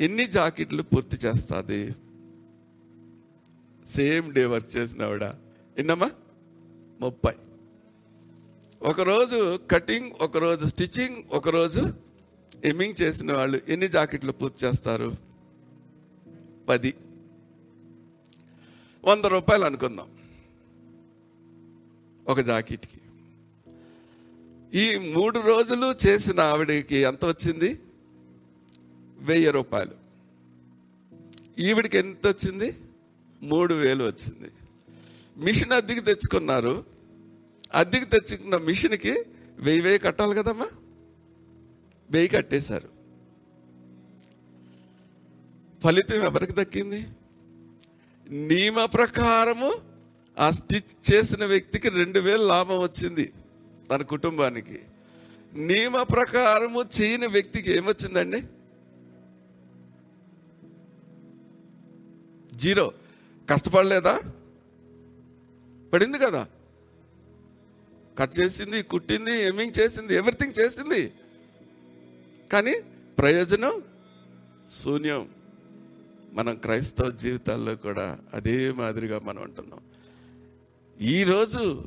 ఎన్ని 0.00 0.26
జాకెట్లు 0.26 0.82
పూర్తి 0.82 1.16
చేస్తుంది? 1.16 1.94
సేమ్ 3.88 4.32
డే 4.32 4.44
వర్క్ 4.44 4.76
చేసినావిడ? 4.76 5.22
ఎన్నమ్మా? 5.78 6.10
ముప్పై. 7.00 7.34
ఒకరోజు 8.82 9.58
కటింగ్ 9.70 10.12
ఒకరోజు 10.20 10.66
స్టిచ్చింగ్ 10.66 11.22
ఒకరోజు 11.32 11.94
ఎమ్మింగ్ 12.64 13.02
చేసిన 13.02 13.32
వాళ్ళు 13.32 13.60
ఎన్ని 13.68 13.88
జాకెట్లు 13.88 14.32
పూర్తి 14.32 14.66
చేస్తారు? 14.66 15.16
పది. 16.68 16.94
వంద 19.04 19.24
రూపాయలు 19.24 19.64
అనుకుందాం. 19.64 20.08
ఒక 22.28 22.40
జాకెట్కి. 22.40 23.00
ఈ 24.74 24.96
మూడు 24.96 25.38
రోజులు 25.38 25.94
చేసిన 26.06 26.40
ఆవిడకి 26.40 26.96
ఎంత 26.96 27.24
వచ్చింది? 27.24 27.78
వెయ్యి 29.18 29.50
రూపాయలు. 29.50 29.90
ఈవిడికి 31.58 31.98
ఎంత 31.98 32.26
వచ్చింది? 32.26 32.74
మూడు 33.42 33.74
వేలు 33.74 34.04
వచ్చింది. 34.04 34.50
మిషన్ 35.36 35.72
అద్దెకి 35.72 36.00
తెచ్చుకున్నారు. 36.00 36.84
అద్దెకి 37.74 38.04
తెచ్చుకున్న 38.04 38.56
మిషన్కి 38.56 39.24
వెయ్యి 39.58 39.80
వెయ్యి 39.80 39.98
కట్టాలి 39.98 40.34
కదమ్మా? 40.34 40.66
వెయ్యి 42.10 42.28
కట్టేశారు. 42.28 42.88
ఫలితం 45.84 46.16
ఎవరికి 46.16 46.52
దక్కింది? 46.52 47.06
నియమ 48.30 48.84
ప్రకారము 48.84 49.74
ఆ 50.38 50.50
స్టిచ్ 50.50 51.14
చేసిన 51.14 51.44
వ్యక్తికి 51.44 51.88
రెండు 51.88 52.20
వేలు 52.20 52.46
లాభం 52.46 52.78
వచ్చింది. 52.80 53.32
తన 53.90 54.02
కుటుంబానికి. 54.02 54.80
నియమ 55.54 56.02
ప్రకారము 56.02 56.84
చేయని 57.00 57.26
వ్యక్తికి 57.26 57.72
ఏమొచ్చిందండి? 57.72 58.42
జీరో. 62.56 62.92
కష్టపడలేదా? 63.50 64.20
పడింది 65.92 66.18
కదా. 66.18 66.48
కట్ 68.18 68.40
చేసింది 68.40 68.82
కుట్టింది 68.82 69.42
ఎమింగ్ 69.42 69.80
చేసింది 69.80 70.14
ఎవ్రీథింగ్ 70.14 70.60
చేసింది. 70.60 71.12
కానీ 72.52 72.80
ప్రయోజనం 73.18 73.82
శూన్యం. 74.82 75.28
మనం 76.32 76.56
క్రైస్తవ 76.56 77.10
జీవితాల్లో 77.10 77.76
కూడా 77.76 78.18
అదే 78.34 78.72
మాదిరిగా 78.72 79.18
మనం 79.18 79.42
ఉంటున్నాం. 79.42 79.80
ఈరోజు 81.00 81.84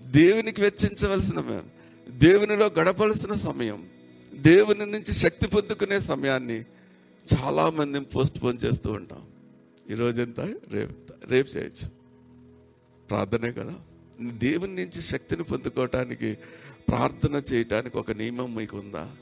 దేవునికి 0.00 0.60
వెచ్చించవలసిన 0.60 1.62
దేవునిలో 2.08 2.66
గడపవలసిన 2.66 3.32
సమయం. 3.32 3.88
దేవుని 4.34 4.86
నుంచి 4.86 5.12
శక్తి 5.12 5.48
పొందుకునే 5.48 6.00
సమయాన్ని 6.00 6.64
చాలామంది 7.34 8.00
పోస్ట్ 8.00 8.42
పోన్ 8.42 8.58
చేస్తూ 8.64 8.92
ఉంటాం. 8.92 9.22
ఈరోజు 9.90 10.22
ఎంత 10.22 10.40
రేపు 10.40 11.26
రేపు 11.26 11.50
చేయొచ్చు. 11.50 11.88
ప్రార్థనే 13.08 13.52
కదా. 13.52 13.74
దేవుని 14.20 14.74
నుంచి 14.74 15.00
శక్తిని 15.00 15.42
పొందుకోవటానికి 15.42 16.38
ప్రార్థన 16.88 17.42
చేయటానికి 17.52 17.98
ఒక 17.98 18.10
నియమం 18.10 18.54
మీకు 18.54 18.76
ఉందా 18.76 19.16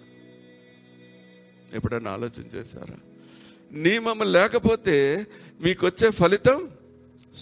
ఎప్పుడైనా 1.75 2.11
ఆలోచన 2.11 2.43
చేశారా? 2.55 2.97
నియమం 3.73 4.33
లేకపోతే 4.33 5.27
మీకు 5.63 5.87
వచ్చే 5.87 6.11
ఫలితం 6.11 6.71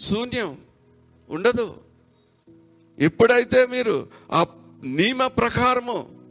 శూన్యం. 0.01 0.59
ఉండదు. 1.31 1.77
ఎప్పుడైతే 2.99 3.67
మీరు 3.67 4.09
ఆ 4.33 4.47
నియమ 4.85 5.27
ప్రకారము 5.27 6.23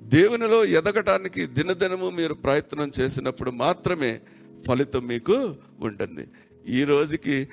దేవునిలో 0.00 0.64
ఎదగటానికి 0.64 1.46
దినదినము 1.46 2.10
మీరు 2.10 2.34
ప్రయత్నం 2.34 2.92
చేసినప్పుడు 3.00 3.50
మాత్రమే 3.50 4.20
ఫలితం 4.66 5.06
మీకు 5.06 5.54
ఉంటుంది. 5.80 6.26
ఈ 6.68 6.84
రోజుకి 6.84 7.48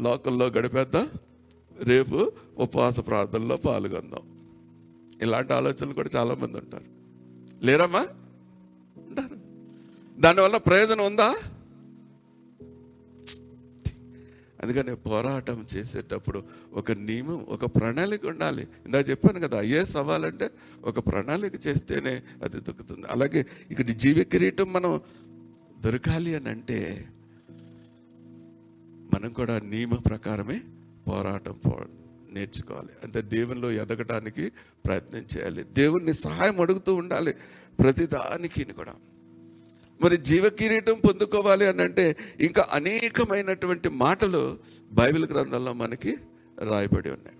లోకల్లో 0.00 0.46
గడిపేద్దాం. 0.46 1.08
రేపు 1.82 2.32
ఉపవాస 2.58 3.00
ప్రార్థనలో 3.00 3.56
పాల్గొందాం. 3.56 4.40
ఇలాంటి 5.22 5.52
ఆలోచనలు 5.52 5.94
కూడా 5.94 6.08
చాలామంది 6.16 6.58
ఉంటారు. 6.58 6.84
లేరమ్మా? 7.64 8.06
ఉంటారు. 8.96 9.36
దానివల్ల 10.20 10.56
ప్రయోజనం 10.56 11.06
ఉందా? 11.06 11.34
అందుకని 14.62 14.96
పోరాటం 14.96 15.66
చేసేటప్పుడు 15.76 16.42
ఒక 16.72 16.92
నియమం 16.92 17.46
ఒక 17.48 17.64
ప్రణాళిక 17.64 18.26
ఉండాలి. 18.26 18.62
ఇందా 18.62 19.00
చెప్పాను 19.00 19.40
కదా 19.40 19.58
అయ్యే 19.58 19.84
సవాలంటే 19.84 20.50
ఒక 20.84 20.98
ప్రణాళిక 20.98 21.66
చేస్తేనే 21.66 22.22
అది 22.44 22.60
దొరుకుతుంది. 22.60 23.06
అలాగే 23.10 23.46
ఇక్కడ 23.70 23.84
జీవ 23.84 24.22
కిరీటం 24.22 24.72
మనం 24.72 25.00
దొరకాలి 25.80 26.34
అని 26.34 26.48
అంటే 26.48 27.08
మనం 29.14 29.32
కూడా 29.32 29.58
నియమ 29.58 29.94
ప్రకారమే 29.94 30.60
పోరాటం 31.08 31.52
పో 31.52 31.80
నేర్చుకోవాలి. 32.32 32.88
అంటే 33.04 33.22
దేవునిలో 33.22 33.70
ఎదగటానికి 33.70 34.52
ప్రయత్నం 34.86 35.26
చేయాలి. 35.36 35.62
దేవుణ్ణి 35.62 36.12
సహాయం 36.12 36.60
అడుగుతూ 36.60 36.94
ఉండాలి 36.94 37.34
ప్రతిదానికి 37.80 38.64
కూడా. 38.64 38.94
మరి 40.00 40.16
జీవకిరీటం 40.16 41.00
పొందుకోవాలి 41.08 41.66
అని 41.66 41.82
అంటే 41.82 42.16
ఇంకా 42.40 42.68
అనేకమైనటువంటి 42.72 43.88
మాటలు 43.88 44.58
బైబిల్ 44.92 45.24
గ్రంథంలో 45.24 45.72
మనకి 45.72 46.16
రాయబడి 46.58 47.10
ఉన్నాయి. 47.10 47.36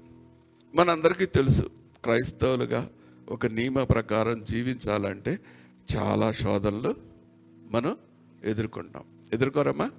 మనందరికీ 0.74 1.26
తెలుసు 1.26 1.62
క్రైస్తవులుగా 2.02 2.90
ఒక 3.28 3.46
నియమ 3.46 3.82
ప్రకారం 3.82 4.44
జీవించాలంటే 4.44 5.38
చాలా 5.96 6.32
శోధనలు 6.32 6.94
మనం 7.70 7.96
ఎదుర్కొంటాం. 8.44 9.04
ఎదుర్కోరమ్మా? 9.32 9.90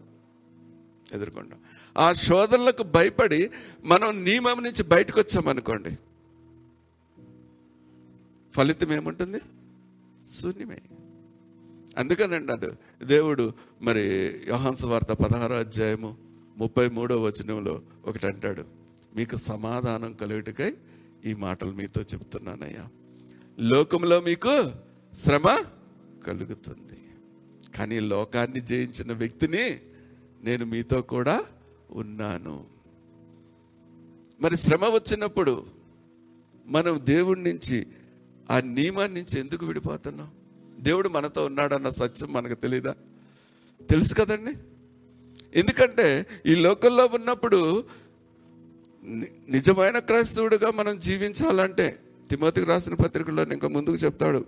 ఎదుర్కొంటాం. 1.13 1.59
ఆ 1.97 2.13
శోధనలకు 2.13 2.83
భయపడి 2.83 3.49
మనం 3.83 4.23
నియమం 4.23 4.63
నుంచి 4.63 4.83
బయటకు 4.83 5.19
వచ్చామనుకోండి 5.19 5.97
ఫలితం 8.53 8.93
ఏముంటుంది? 8.93 9.39
శూన్యమే. 10.41 10.81
అందుకని 11.97 12.35
అన్నాడు 12.35 12.71
దేవుడు 13.03 13.53
మరి 13.81 14.01
యోహాన్స్ 14.47 14.85
వార్త 14.85 15.11
పదహారో 15.11 15.55
అధ్యాయము 15.55 16.17
ముప్పై 16.57 16.89
మూడో 16.89 17.21
వచనంలో 17.21 17.81
ఒకటి 18.05 18.27
అంటాడు 18.27 18.65
మీకు 19.15 19.37
సమాధానం 19.37 20.13
కలుగుటకై 20.13 20.73
ఈ 21.25 21.33
మాటలు 21.33 21.71
మీతో 21.71 22.01
చెప్తున్నానయ్యా. 22.01 22.87
లోకంలో 23.59 24.21
మీకు 24.21 24.71
శ్రమ 25.13 25.63
కలుగుతుంది. 26.27 26.99
కానీ 27.77 27.99
లోకాన్ని 27.99 28.61
జయించిన 28.61 29.13
వ్యక్తిని 29.13 29.79
నేను 30.43 30.65
మీతో 30.65 31.01
కూడా 31.01 31.45
ఉన్నాను. 31.91 32.65
మరి 34.41 34.57
శ్రమ 34.57 34.85
వచ్చినప్పుడు 34.85 35.65
మనం 36.65 37.01
దేవుడి 37.03 37.43
నుంచి 37.43 37.87
ఆ 38.51 38.59
నియమాన్ని 38.59 39.21
నుంచి 39.21 39.39
ఎందుకు 39.39 39.65
విడిపోతున్నాం? 39.65 40.31
దేవుడు 40.81 41.09
మనతో 41.09 41.45
ఉన్నాడన్న 41.45 41.89
సత్యం 41.89 42.33
మనకు 42.33 42.53
తెలీదా? 42.53 42.95
తెలుసు 43.89 44.13
కదండి. 44.13 44.53
ఎందుకంటే 45.59 46.25
ఈ 46.45 46.55
లోకల్లో 46.55 47.05
ఉన్నప్పుడు 47.05 47.83
నిజమైన 49.49 49.99
క్రైస్తవుడిగా 49.99 50.71
మనం 50.71 50.99
జీవించాలంటే 50.99 51.99
తిమోతికి 52.29 52.67
రాసిన 52.67 52.93
పత్రికలో 52.93 53.43
ఇంకా 53.43 53.67
ముందుకు 53.67 53.95
చెప్తాడు 53.95 54.45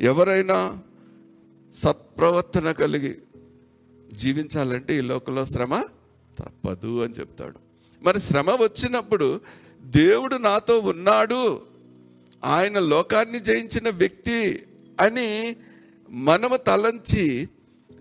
ఎవరైనా 0.00 0.78
సత్ప్రవర్తన 1.78 2.72
కలిగి 2.72 3.18
జీవించాలంటే 4.12 4.98
ఈ 4.98 5.00
లోకంలో 5.00 5.46
శ్రమ 5.46 5.82
తప్పదు 6.38 7.04
అని 7.04 7.14
చెప్తాడు. 7.14 7.58
మరి 8.02 8.20
శ్రమ 8.20 8.50
వచ్చినప్పుడు 8.50 9.40
దేవుడు 9.82 10.36
నాతో 10.36 10.78
ఉన్నాడు 10.78 11.62
ఆయన 12.44 12.78
లోకాన్ని 12.78 13.40
జయించిన 13.40 13.90
వ్యక్తి 13.90 14.66
అని 15.00 15.56
మనము 16.10 16.56
తలంచి 16.56 17.48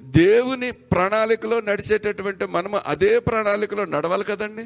దేవుని 0.02 0.72
ప్రణాళికలో 0.72 1.62
నడిచేటటువంటి 1.62 2.46
మనము 2.46 2.80
అదే 2.86 3.20
ప్రణాళికలో 3.20 3.86
నడవాలి 3.86 4.24
కదండి? 4.24 4.66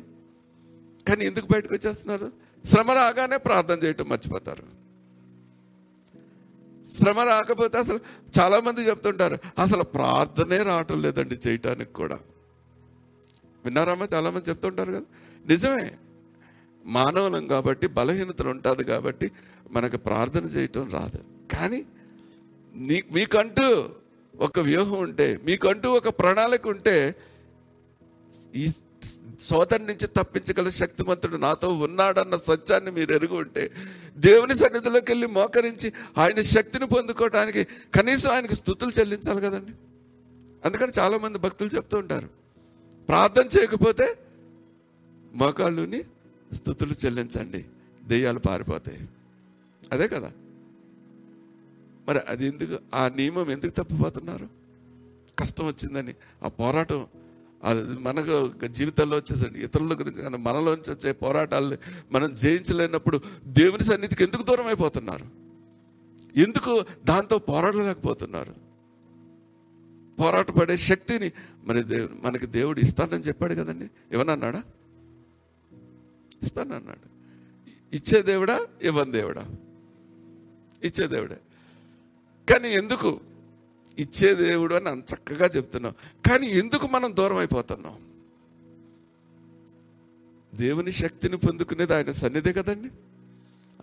కానీ 1.07 1.25
ఎందుకు 1.25 1.47
బయటకు 1.51 1.73
వచ్చేస్తున్నారు? 1.73 2.31
శ్రమ 2.65 2.91
రాగానే 2.91 3.37
ప్రార్థన 3.37 3.77
చేయటం 3.83 4.09
మర్చిపోతారు. 4.09 4.63
శ్రమ 6.97 7.19
రాకపోతే 7.19 7.77
అసలు 7.77 7.99
చాలామంది 8.39 8.81
చెప్తుంటారు 8.81 9.37
అసలు 9.59 9.83
ప్రార్థనే 9.83 10.63
రావటం 10.63 11.01
లేదండి 11.01 11.39
చేయటానికి 11.47 11.93
కూడా. 11.93 12.19
విన్నారమ్మా? 13.65 14.07
చాలామంది 14.13 14.49
చెప్తుంటారు 14.49 14.91
కదా. 14.91 15.01
నిజమే. 15.45 15.91
మానవులం 16.85 17.47
కాబట్టి 17.47 17.87
బలహీనతలు 17.87 18.49
ఉంటుంది 18.49 18.83
కాబట్టి 18.83 19.31
మనకు 19.71 19.97
ప్రార్థన 19.97 20.45
చేయటం 20.45 20.89
రాదు. 20.89 21.19
కానీ 21.55 21.85
నీ 22.75 23.03
మీకంటూ 23.13 23.89
ఒక 24.39 24.59
వ్యూహం 24.59 24.97
ఉంటే 24.97 25.39
మీకంటూ 25.43 25.91
ఒక 25.91 26.09
ప్రణాళిక 26.09 26.67
ఉంటే 26.67 27.15
ఈ 28.55 28.71
సోదరి 29.39 29.85
నుంచి 29.85 30.07
తప్పించగల 30.07 30.69
శక్తిమంతుడు 30.69 31.37
నాతో 31.37 31.73
ఉన్నాడన్న 31.73 32.35
సత్యాన్ని 32.35 32.91
మీరు 32.91 33.13
ఎరుగు 33.13 33.37
ఉంటే 33.37 33.71
దేవుని 34.17 34.57
సన్నిధిలోకి 34.57 35.11
వెళ్ళి 35.11 35.27
మోకరించి 35.27 35.93
ఆయన 36.17 36.41
శక్తిని 36.41 36.87
పొందుకోవడానికి 36.87 37.63
కనీసం 37.63 38.29
ఆయనకి 38.29 38.55
స్థుతులు 38.55 38.91
చెల్లించాలి 38.99 39.41
కదండి. 39.41 39.71
అందుకని 40.65 40.91
చాలామంది 40.99 41.39
భక్తులు 41.39 41.69
చెప్తూ 41.75 41.97
ఉంటారు 41.97 42.29
ప్రార్థన 43.07 43.59
చేయకపోతే 43.59 44.17
మోకాళ్ళుని 45.33 46.03
స్థుతులు 46.53 46.93
చెల్లించండి 47.05 47.65
దెయ్యాలు 48.07 48.39
పారిపోతాయి. 48.39 49.09
అదే 49.91 50.07
కదా. 50.07 50.31
మరి 52.07 52.19
అది 52.19 52.45
ఎందుకు? 52.45 52.79
ఆ 52.95 53.07
నియమం 53.07 53.51
ఎందుకు 53.51 53.71
తప్పిపోతున్నారు? 53.71 54.49
కష్టం 55.39 55.65
వచ్చిందని 55.65 56.15
ఆ 56.43 56.47
పోరాటం 56.47 57.07
అది 57.63 57.83
మనకు 57.83 58.67
జీవితంలో 58.67 59.17
వచ్చేసండి 59.17 59.59
ఇతరుల 59.59 59.93
గురించి 59.93 60.21
కానీ 60.21 60.37
మనలోంచి 60.37 60.91
వచ్చే 60.91 61.11
పోరాటాలు 61.11 61.77
మనం 62.11 62.35
జయించలేనప్పుడు 62.35 63.21
దేవుని 63.45 63.83
సన్నిధికి 63.83 64.23
ఎందుకు 64.23 64.43
దూరం 64.43 64.67
అయిపోతున్నారు? 64.67 65.25
ఎందుకు 66.39 66.85
దాంతో 67.05 67.37
పోరాడలేకపోతున్నారు? 67.37 68.55
పోరాటపడే 70.19 70.77
శక్తిని 70.77 71.31
మరి 71.63 71.83
దేవుడు 71.83 72.27
మనకి 72.27 72.45
దేవుడు 72.45 72.79
ఇస్తానని 72.79 73.23
చెప్పాడు 73.23 73.53
కదండి. 73.53 73.89
ఏమన్నాడా 74.11 74.63
ఇస్తానన్నాడు. 76.43 77.13
ఇచ్చే 77.95 78.21
దేవుడా? 78.21 78.67
ఇవ్వని 78.81 79.11
దేవుడా? 79.11 79.47
ఇచ్చే 80.83 81.07
దేవుడే. 81.07 81.37
కానీ 82.49 82.69
ఎందుకు? 82.69 83.19
ఇచ్చే 83.99 84.33
దేవుడు 84.33 84.75
అని 84.75 84.89
అంత 84.89 85.13
చక్కగా 85.13 85.45
చెప్తున్నాం 85.45 85.93
కానీ 86.31 86.47
ఎందుకు 86.47 86.87
మనం 86.87 87.15
దూరం 87.15 87.37
అయిపోతున్నాం? 87.37 88.13
దేవుని 90.55 90.91
శక్తిని 90.91 91.37
పొందుకునేది 91.37 91.95
ఆయన 91.95 92.11
సన్నిధి 92.11 92.53
కదండి. 92.53 92.89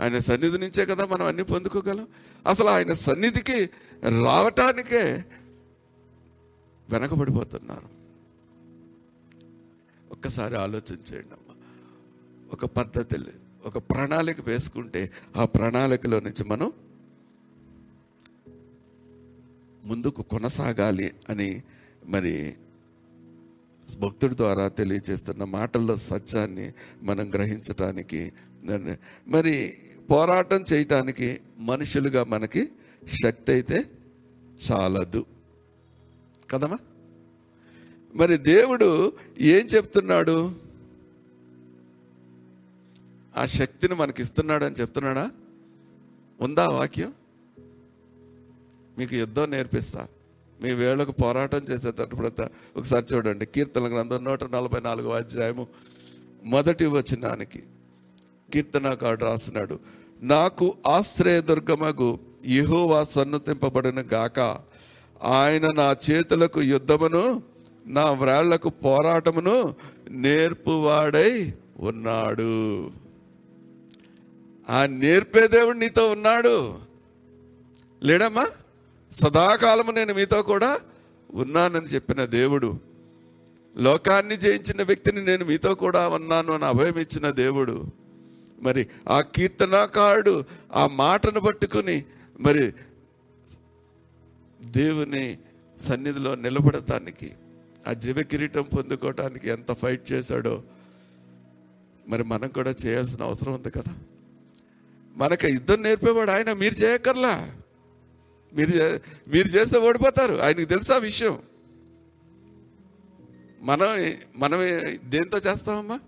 ఆయన 0.01 0.19
సన్నిధి 0.19 0.59
నుంచే 0.59 0.87
కదా 0.87 1.07
మనం 1.07 1.27
అన్ని 1.27 1.45
పొందుకోగలం. 1.45 2.09
అసలు 2.47 2.67
ఆయన 2.67 2.93
సన్నిధికి 2.93 3.71
రావటానికే 4.25 5.25
వెనకబడిపోతున్నారు. 6.91 8.01
ఒక్కసారి 10.13 10.57
ఆలోచించేయండి 10.57 11.29
అమ్మ. 11.29 11.55
ఒక 12.53 12.65
పద్ధతి 12.65 13.17
ఒక 13.65 13.79
ప్రణాళిక 13.79 14.41
వేసుకుంటే 14.41 15.13
ఆ 15.37 15.45
ప్రణాళికలో 15.45 16.21
నుంచి 16.21 16.45
మనం 16.45 16.73
ముందుకు 19.85 20.23
కొనసాగాలి 20.23 21.13
అని 21.29 21.63
మరి 22.07 22.55
భక్తుడి 23.99 24.37
ద్వారా 24.37 24.69
తెలియజేస్తున్న 24.69 25.45
మాటల్లో 25.45 25.97
సత్యాన్ని 25.97 26.73
మనం 27.03 27.31
గ్రహించటానికి 27.35 28.33
మరి 29.29 29.73
పోరాటం 30.11 30.65
చేయటానికి 30.73 31.41
మనుషులుగా 31.59 32.25
మనకి 32.25 32.69
శక్తి 33.25 33.53
అయితే 33.53 33.85
చాలదు. 34.71 35.27
కదమ్మా? 36.51 36.79
మరి 38.15 38.37
దేవుడు 38.37 39.13
ఏం 39.41 39.67
చెప్తున్నాడు? 39.67 40.55
ఆ 43.37 43.47
శక్తిని 43.47 43.95
మనకి 43.95 44.23
ఇస్తున్నాడు 44.23 44.65
అని 44.65 44.75
చెప్తున్నాడా? 44.75 45.31
ఉందా 46.41 46.67
వాక్యం? 46.67 47.13
మీకు 49.01 49.17
యుద్ధం 49.17 49.51
నేర్పిస్తా. 49.51 50.07
మీ 50.63 50.73
వేళకు 50.73 51.13
పోరాటం 51.13 51.61
చేసేటప్పుడు 51.71 52.31
ఒకసారి 52.77 53.05
చూడండి 53.15 53.47
కీర్తన 53.47 53.87
గ్రంథం 53.87 54.25
నూట 54.25 54.45
నలభై 54.45 54.81
నాలుగో 54.81 55.11
అధ్యాయము 55.11 55.67
మొదటి 56.45 56.87
వచనానికి 56.87 57.63
కీర్తనకాడు 58.53 59.25
రాసినాడు 59.25 59.79
నాకు 60.23 60.75
ఆశ్రయదుర్గమగు 60.87 62.19
యెహోవా 62.47 63.05
సన్నుతింపబడిన 63.05 64.05
గాక. 64.13 64.41
ఆయన 65.23 65.67
నా 65.67 65.97
చేతులకు 66.11 66.63
యుద్ధమును 66.63 67.43
నా 67.87 68.11
వ్రాళ్ళకు 68.11 68.69
పోరాటమును 68.69 69.75
నేర్పువాడై 70.11 71.55
ఉన్నాడు. 71.79 72.91
ఆ 74.71 74.87
నేర్పే 74.87 75.49
దేవుడు 75.49 75.79
నీతో 75.79 76.11
ఉన్నాడు. 76.11 76.79
లేడమ్మా 78.03 78.47
సదాకాలము 79.13 79.91
నేను 79.91 80.15
మీతో 80.15 80.43
కూడా 80.43 80.81
ఉన్నానని 81.35 81.87
చెప్పిన 81.87 82.25
దేవుడు 82.25 82.81
లోకాన్ని 83.77 84.37
జయించిన 84.37 84.83
వ్యక్తిని 84.83 85.25
నేను 85.25 85.45
మీతో 85.45 85.75
కూడా 85.75 86.09
ఉన్నాను 86.09 86.53
అని 86.53 86.65
అభయం 86.65 86.99
ఇచ్చిన 86.99 87.31
దేవుడు 87.31 87.75
మరి 88.63 88.89
ఆ 89.09 89.21
కీర్తనాకారుడు 89.21 90.45
ఆ 90.73 90.87
మాటను 90.87 91.41
పట్టుకుని 91.41 92.05
మరి 92.41 92.73
దేవుని 94.61 95.39
సన్నిధిలో 95.79 96.35
నిలబడటానికి 96.35 97.33
ఆ 97.87 97.93
జీవ 97.93 98.23
కిరీటం 98.23 98.63
పొందుకోవటానికి 98.63 99.49
ఎంత 99.49 99.73
ఫైట్ 99.73 100.13
చేశాడో 100.13 100.63
మరి 102.09 102.23
మనం 102.25 102.49
కూడా 102.49 102.71
చేయాల్సిన 102.87 103.23
అవసరం 103.23 103.53
ఉంది 103.55 103.71
కదా. 103.71 103.93
మనకు 105.17 105.47
యుద్ధం 105.47 105.83
నేర్పేవాడు 105.83 106.31
ఆయన 106.31 106.53
మీరు 106.53 106.75
చేయక్కర్లా. 106.75 107.35
మీరు 108.57 108.71
చే- 108.71 108.99
మీరు 109.29 109.49
చేస్తే 109.49 109.79
ఓడిపోతారు. 109.79 110.35
ఆయనకు 110.35 110.65
తెలుసా 110.65 110.95
ఆ 110.95 110.99
విషయం? 110.99 111.39
మనం 113.63 114.15
మనం 114.37 114.59
దేంతో 115.11 115.39
చేస్తామమ్మా? 115.39 116.01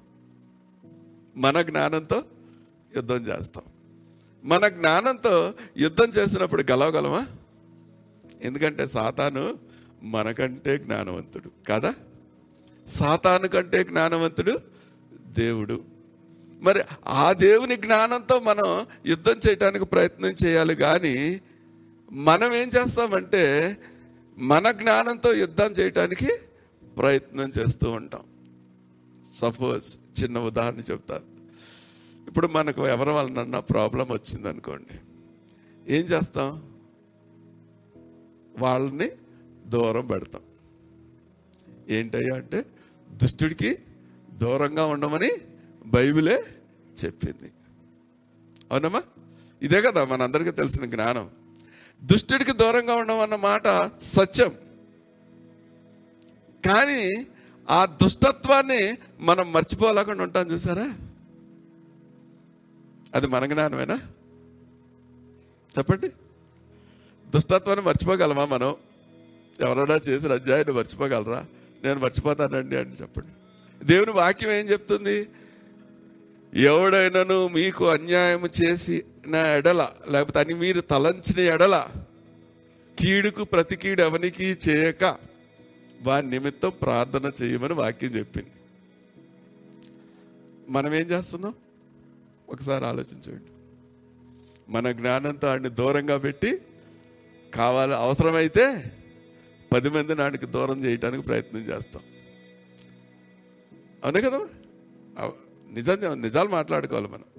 మన 1.37 1.62
జ్ఞానంతో 1.62 2.22
యుద్ధం 2.96 3.16
చేస్తాం. 3.16 3.64
మన 4.44 4.68
జ్ఞానంతో 4.68 5.55
యుద్ధం 5.76 6.05
చేసినప్పుడు 6.05 6.62
గెలవగలమా? 6.62 7.26
ఎందుకంటే 8.42 8.87
సాతాను 8.87 9.59
మనకంటే 10.02 10.78
జ్ఞానవంతుడు 10.78 11.50
కదా? 11.68 11.94
సాతాను 12.88 13.48
కంటే 13.48 13.85
జ్ఞానవంతుడు 13.85 14.59
దేవుడు. 15.14 15.83
మరి 16.61 16.83
ఆ 17.07 17.33
దేవుని 17.33 17.76
జ్ఞానంతో 17.76 18.40
మనం 18.40 18.87
యుద్ధం 19.07 19.35
చేయడానికి 19.48 19.85
ప్రయత్నం 19.85 20.35
చేయాలి 20.44 20.74
కానీ 20.74 21.40
మనం 22.12 22.55
ఏం 22.55 22.68
చేస్తామంటే 22.68 23.77
మన 24.38 24.70
జ్ఞానంతో 24.70 25.35
యుద్ధం 25.35 25.70
చేయటానికి 25.70 26.29
ప్రయత్నం 26.98 27.53
చేస్తూ 27.59 27.90
ఉంటాం. 27.90 28.22
సపోజ్ 29.35 29.98
చిన్న 30.22 30.38
ఉదాహరణ 30.38 30.79
చెప్తాను 30.79 31.25
ఇప్పుడు 32.29 32.46
మనకు 32.46 32.87
ఎవరి 32.87 33.11
వలన 33.11 33.59
ప్రాబ్లం 33.59 34.09
వచ్చింది 34.09 34.48
అనుకోండి 34.48 34.98
ఏం 35.94 36.05
చేస్తాం? 36.05 36.72
వాళ్ళని 38.59 39.11
దూరం 39.66 40.07
పెడతాం. 40.07 40.42
ఏంటయ్యా 41.88 42.35
అంటే 42.35 42.64
దుష్టుడికి 43.12 43.79
దూరంగా 44.31 44.87
ఉండమని 44.87 45.31
బైబిలే 45.87 46.44
చెప్పింది. 47.05 47.53
అవునమ్మా? 48.70 49.03
ఇదే 49.62 49.83
కదా 49.83 50.05
మనందరికీ 50.05 50.51
తెలిసిన 50.51 50.85
జ్ఞానం. 50.85 51.41
దుష్టుడికి 52.02 52.52
దూరంగా 52.52 52.94
ఉండడం 52.94 53.20
అన్న 53.20 53.34
మాట 53.34 53.90
సత్యం. 54.02 54.50
కానీ 56.66 57.26
ఆ 57.70 57.84
దుష్టత్వాన్ని 57.84 58.98
మనం 59.20 59.52
మర్చిపోలేకుండా 59.52 60.22
ఉంటాం 60.22 60.46
చూసారా? 60.46 60.94
అది 63.14 63.26
మన 63.26 63.46
జ్ఞానమేనా? 63.46 63.98
చెప్పండి. 65.78 66.08
దుష్టత్వాన్ని 67.34 67.84
మర్చిపోగలమా 67.84 68.44
మనం? 68.44 68.76
ఎవరైనా 69.60 70.00
చేసిన 70.08 70.32
అధ్యాయాన్ని 70.32 70.74
మర్చిపోగలరా? 70.74 71.46
నేను 71.84 72.00
మర్చిపోతానండి 72.00 72.76
అని 72.76 72.92
చెప్పండి. 72.92 73.28
దేవుని 73.86 74.10
వాక్యం 74.10 74.50
ఏం 74.50 74.66
చెప్తుంది? 74.66 75.28
ఎవడైనాను 76.54 77.48
మీకు 77.48 77.88
అన్యాయం 77.88 78.48
చేసి 78.64 79.04
నా 79.26 79.56
ఎడల 79.56 79.88
లేకపోతే 80.08 80.38
అని 80.38 80.54
మీరు 80.54 80.80
తలంచిన 80.80 81.40
ఎడల 81.40 81.87
కీడుకు 82.98 83.44
ప్రతి 83.44 83.76
కీడు 83.76 84.02
ఎవనికి 84.02 84.58
చేయక 84.68 85.16
వారి 86.02 86.26
నిమిత్తం 86.26 86.72
ప్రార్థన 86.82 87.30
చేయమని 87.42 87.74
వాక్యం 87.74 88.11
చెప్పింది. 88.11 88.50
మనం 90.68 90.94
ఏం 90.94 91.02
చేస్తున్నాం? 91.02 91.54
ఒకసారి 92.48 92.87
ఆలోచించండి. 92.87 93.44
మన 94.68 94.92
జ్ఞానంతో 94.92 95.48
ఆడిని 95.48 95.68
దూరంగా 95.68 96.16
పెట్టి 96.16 96.58
కావాలి 97.54 97.94
అవసరమైతే 97.94 98.92
పది 99.72 99.90
మంది 99.90 100.14
నాడికి 100.14 100.46
దూరం 100.46 100.85
చేయడానికి 100.85 101.22
ప్రయత్నం 101.22 101.61
చేస్తాం. 101.61 102.02
అవునే 104.04 104.20
కదా? 104.20 104.48
నిజం 105.70 106.22
నిజాలు 106.22 106.48
మాట్లాడుకోవాలి 106.48 107.08
మనం. 107.08 107.32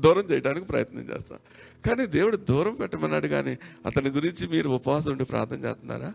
దూరం 0.00 0.22
చేయడానికి 0.22 0.66
ప్రయత్నం 0.66 1.00
చేస్తాం. 1.00 1.38
కానీ 1.86 2.06
దేవుడు 2.06 2.36
దూరం 2.36 2.74
పెట్టమన్నాడు 2.74 3.26
కానీ 3.26 3.58
అతని 3.86 4.10
గురించి 4.10 4.46
మీరు 4.46 4.68
ఉపవాసం 4.68 5.12
ఉండి 5.12 5.24
ప్రార్థన 5.24 5.64
చేస్తున్నారా? 5.64 6.14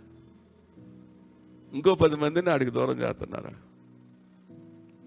ఇంకో 1.73 1.95
పది 1.95 2.15
మందిని 2.15 2.49
ఆడికి 2.49 2.71
దూరం 2.71 2.99
చేస్తున్నారా? 2.99 3.51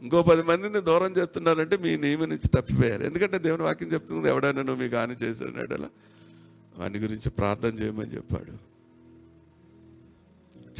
ఇంకో 0.02 0.22
పది 0.22 0.42
మందిని 0.42 0.80
దూరం 0.80 1.12
చేస్తున్నారంటే 1.12 1.76
మీ 1.76 1.96
నియమం 1.96 2.28
నుంచి 2.28 2.48
తప్పిపోయారు. 2.48 3.04
ఎందుకంటే 3.04 3.38
దేవుని 3.38 3.62
వాక్యం 3.62 3.92
చెప్తుంది 3.92 4.28
ఎవడైనా 4.28 4.62
నువ్వు 4.62 4.82
మీకు 4.82 4.96
హాని 4.96 5.14
చేశాడు 5.14 5.74
అలా. 5.74 5.88
వాని 6.78 6.98
గురించి 6.98 7.30
ప్రార్థన 7.30 7.68
చేయమని 7.68 8.10
చెప్పాడు. 8.10 8.52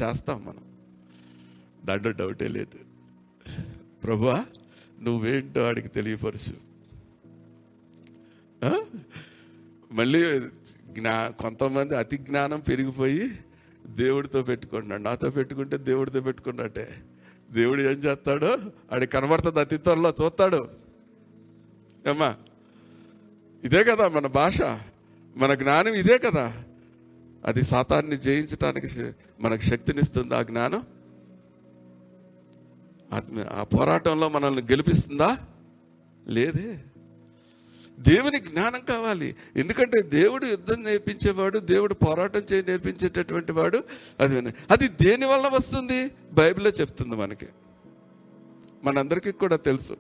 చేస్తాం 0.03 0.45
మనం. 0.45 0.65
దాంట్లో 1.85 2.11
డౌటే 2.11 2.49
లేదు. 2.49 2.79
ప్రభువా 4.05 4.45
నువ్వేంటో 5.03 5.63
వాడికి 5.63 5.89
తెలియపరచు. 5.89 6.66
మళ్ళీ 9.93 10.41
జ్ఞా 10.89 11.29
కొంతమంది 11.29 11.97
అతి 11.97 12.17
జ్ఞానం 12.17 12.61
పెరిగిపోయి 12.61 13.39
దేవుడితో 13.87 14.43
పెట్టుకుంటున్నాడు 14.43 15.03
నాతో 15.03 15.31
పెట్టుకుంటే 15.31 15.77
దేవుడితో 15.77 16.21
పెట్టుకున్నట్టే. 16.21 16.89
దేవుడు 17.51 17.81
ఏం 17.81 17.89
చేస్తాడు? 17.89 18.59
ఆడి 18.93 19.07
కనబడుతుంది 19.07 19.61
అతి 19.61 19.77
త్వరలో 19.77 20.15
చూస్తాడు. 20.23 20.69
ఏమ్మా? 22.07 22.37
ఇదే 23.65 23.85
కదా 23.85 24.09
మన 24.09 24.27
భాష. 24.27 24.63
మన 25.37 25.55
జ్ఞానం 25.55 25.95
ఇదే 25.95 26.19
కదా. 26.19 26.65
అది 27.45 27.63
సాతాన్ని 27.63 28.17
జయించడానికి 28.17 29.13
మనకు 29.41 29.61
శక్తినిస్తుంది 29.61 30.35
ఆ 30.35 30.43
జ్ఞానం. 30.43 30.83
ఆత్మ- 33.13 33.47
ఆ 33.47 33.63
పోరాటంలో 33.63 34.29
మనల్ని 34.29 34.63
గెలిపిస్తుందా? 34.63 35.39
లేదే. 36.29 36.85
దేవుని 37.99 38.41
జ్ఞానం 38.41 38.81
కావాలి. 38.81 39.37
ఎందుకంటే 39.57 40.03
దేవుడు 40.03 40.47
యుద్ధం 40.47 40.83
నేర్పించేవాడు 40.83 41.59
దేవుడు 41.59 41.95
పోరాటం 41.95 42.43
చేయ 42.53 42.63
నేర్పించేటటువంటి 42.63 43.53
వాడు 43.53 43.85
అది 44.21 44.55
అది 44.71 44.89
దేని 44.89 45.27
వల్ల 45.27 45.47
వస్తుంది? 45.47 46.11
బైబిల్లో 46.33 46.71
చెప్తుంది 46.71 47.17
మనకి. 47.17 47.47
మనందరికీ 48.85 49.33
కూడా 49.33 49.57
తెలుసు. 49.57 49.97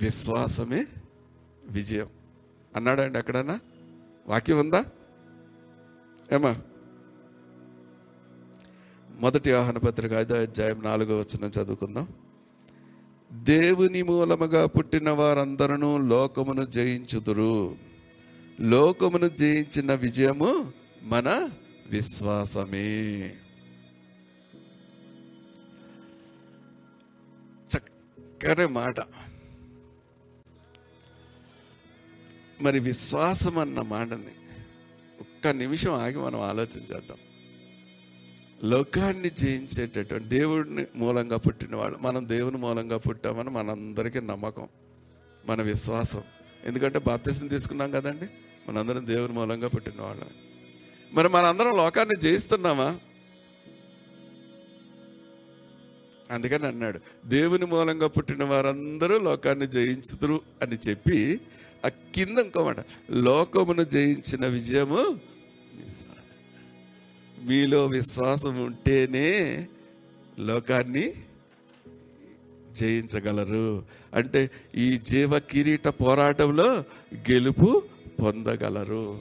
విశ్వాసమే 0.00 0.86
విజయం. 1.66 2.08
అన్నాడండి 2.76 3.18
ఎక్కడన్నా? 3.18 3.60
వాక్యం 4.26 4.58
ఉందా? 4.58 4.84
ఏమా? 6.32 6.60
మొదటి 9.20 9.52
ఆహ్వాన 9.52 9.78
పత్రిక 9.78 10.12
ఐదో 10.12 10.34
అధ్యాయం 10.34 10.82
నాలుగో 10.82 11.18
వచ్చిన 11.18 11.44
చదువుకుందాం. 11.44 12.08
దేవుని 13.42 14.02
మూలముగా 14.02 14.66
పుట్టిన 14.66 15.10
వారందరూ 15.10 15.98
లోకమును 15.98 16.66
జయించుదురు. 16.66 17.76
లోకమును 18.60 19.28
జయించిన 19.28 19.94
విజయము 19.94 20.72
మన 21.02 21.50
విశ్వాసమే. 21.86 23.18
చక్కని 27.76 28.66
మాట. 28.66 28.96
మరి 32.60 32.80
విశ్వాసం 32.80 33.58
అన్న 33.58 33.80
మాటని 33.80 34.34
ఒక్క 35.20 35.48
నిమిషం 35.48 35.92
ఆగి 35.92 36.18
మనం 36.18 36.40
ఆలోచన 36.40 36.80
చేద్దాం. 36.80 37.18
లోకాన్ని 38.64 39.30
జయించేటటువంటి 39.30 40.28
దేవుడిని 40.28 40.86
మూలంగా 40.96 41.36
పుట్టిన 41.36 41.76
వాళ్ళు 41.76 41.98
మనం 41.98 42.28
దేవుని 42.28 42.56
మూలంగా 42.56 42.96
పుట్టామని 42.96 43.50
మనందరికీ 43.50 44.20
నమ్మకం 44.20 44.68
మన 45.46 45.62
విశ్వాసం. 45.62 46.22
ఎందుకంటే 46.64 46.98
బాప్తిసం 46.98 47.46
తీసుకున్నాం 47.46 47.90
కదండి 47.90 48.26
మనందరం 48.68 49.06
దేవుని 49.06 49.32
మూలంగా 49.32 49.68
పుట్టిన 49.68 50.02
వాళ్ళమే 50.02 50.34
మరి 51.12 51.28
మనందరం 51.28 51.76
లోకాన్ని 51.76 52.20
జయిస్తున్నామా? 52.20 52.98
అందుకని 56.30 56.66
అన్నాడు 56.66 57.00
దేవుని 57.24 57.66
మూలంగా 57.66 58.06
పుట్టిన 58.06 58.44
వారందరూ 58.44 59.18
లోకాన్ని 59.18 59.66
జయించుదురు 59.66 60.40
అని 60.62 60.76
చెప్పి 60.88 61.40
ఆ 61.86 61.88
కింద 61.88 62.38
ఇంకోమాట 62.38 62.76
లోకమును 63.10 63.82
జయించిన 63.82 64.46
విజయము 64.46 65.18
మీలో 67.44 67.86
విశ్వాసం 67.86 68.64
ఉంటేనే 68.64 69.68
లోకాన్ని 70.38 71.14
జయించగలరు. 72.72 73.84
అంటే 74.14 74.50
ఈ 74.74 74.98
జీవ 74.98 75.38
కిరీట 75.38 75.88
పోరాటంలో 75.88 76.84
గెలుపు 77.14 77.82
పొందగలరు. 78.22 79.20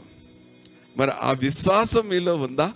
మరి 0.98 1.12
ఆ 1.12 1.32
విశ్వాసం 1.32 2.08
మీలో 2.08 2.36
ఉందా? 2.36 2.74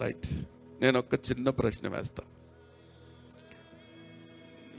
రైట్ 0.00 0.26
నేను 0.82 0.98
ఒక 0.98 1.14
చిన్న 1.14 1.50
ప్రశ్న 1.50 1.88
వేస్తా. 1.88 2.22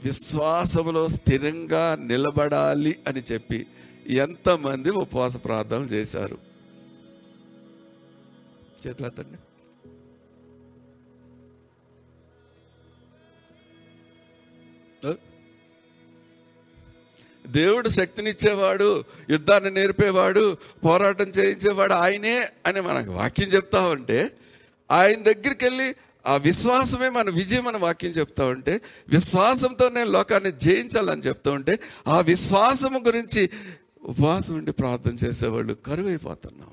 విశ్వాసములో 0.04 1.08
స్థిరంగా 1.08 1.94
నిలబడాలి 1.94 2.98
అని 3.08 3.22
చెప్పి 3.32 3.66
ఎంతమంది 4.06 4.90
ఉపవాస 4.90 5.36
ప్రార్థనలు 5.44 5.86
చేశారు? 5.86 6.38
చేతులెత్తండి 8.86 9.38
దేవుడు 17.46 17.88
శక్తినిచ్చేవాడు 17.88 19.04
యుద్ధాన్ని 19.30 19.70
నేర్పేవాడు 19.70 20.58
పోరాటం 20.84 21.28
చేయించేవాడు 21.28 21.92
ఆయనే 21.94 22.36
అని 22.66 22.80
మనకు 22.80 23.10
వాక్యం 23.12 23.48
చెప్తా 23.48 23.82
ఉంటే 23.86 24.30
ఆయన 24.90 25.22
దగ్గరికి 25.22 25.64
వెళ్ళి 25.64 25.94
ఆ 26.26 26.36
విశ్వాసమే 26.36 27.08
మన 27.08 27.30
విజయం 27.30 27.64
మన 27.64 27.76
వాక్యం 27.76 28.10
చెప్తా 28.10 28.44
ఉంటే 28.46 28.80
విశ్వాసంతో 29.08 29.88
నేను 29.88 30.10
లోకాన్ని 30.10 30.50
జయించాలని 30.58 31.22
చెప్తూ 31.22 31.52
ఉంటే 31.52 31.78
ఆ 32.06 32.20
విశ్వాసము 32.20 32.98
గురించి 32.98 33.42
ఉపవాసం 34.04 34.54
ఉండి 34.54 34.72
ప్రార్థన 34.72 35.14
చేసేవాళ్ళు 35.14 35.74
కరువైపోతున్నాం. 35.74 36.70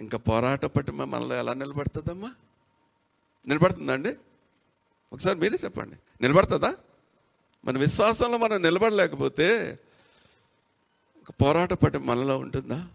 ఇంకా 0.00 0.18
పోరాట 0.18 0.66
పట్టి 0.66 0.92
మనలో 0.92 1.36
ఎలా 1.36 1.54
నిలబడుతుందమ్మా? 1.54 2.34
నిలబడుతుందండి? 3.48 4.16
ఒకసారి 5.12 5.38
మీరే 5.38 5.58
చెప్పండి. 5.64 5.96
నిలబడుతుందా? 6.20 6.76
మన 7.64 7.78
విశ్వాసంలో 7.78 8.38
మనం 8.38 8.62
నిలబడలేకపోతే 8.62 9.78
పోరాట 11.42 11.72
పట్టి 11.72 11.98
మనలో 11.98 12.38
ఉంటుందా? 12.38 12.88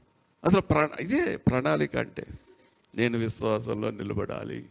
అసలు 0.46 0.62
ప్రణా 0.62 0.90
ఇదే 1.00 1.38
ప్రణాళిక 1.38 1.96
అంటే 1.96 2.28
నేను 2.98 3.18
విశ్వాసంలో 3.18 3.92
నిలబడాలి. 3.92 4.70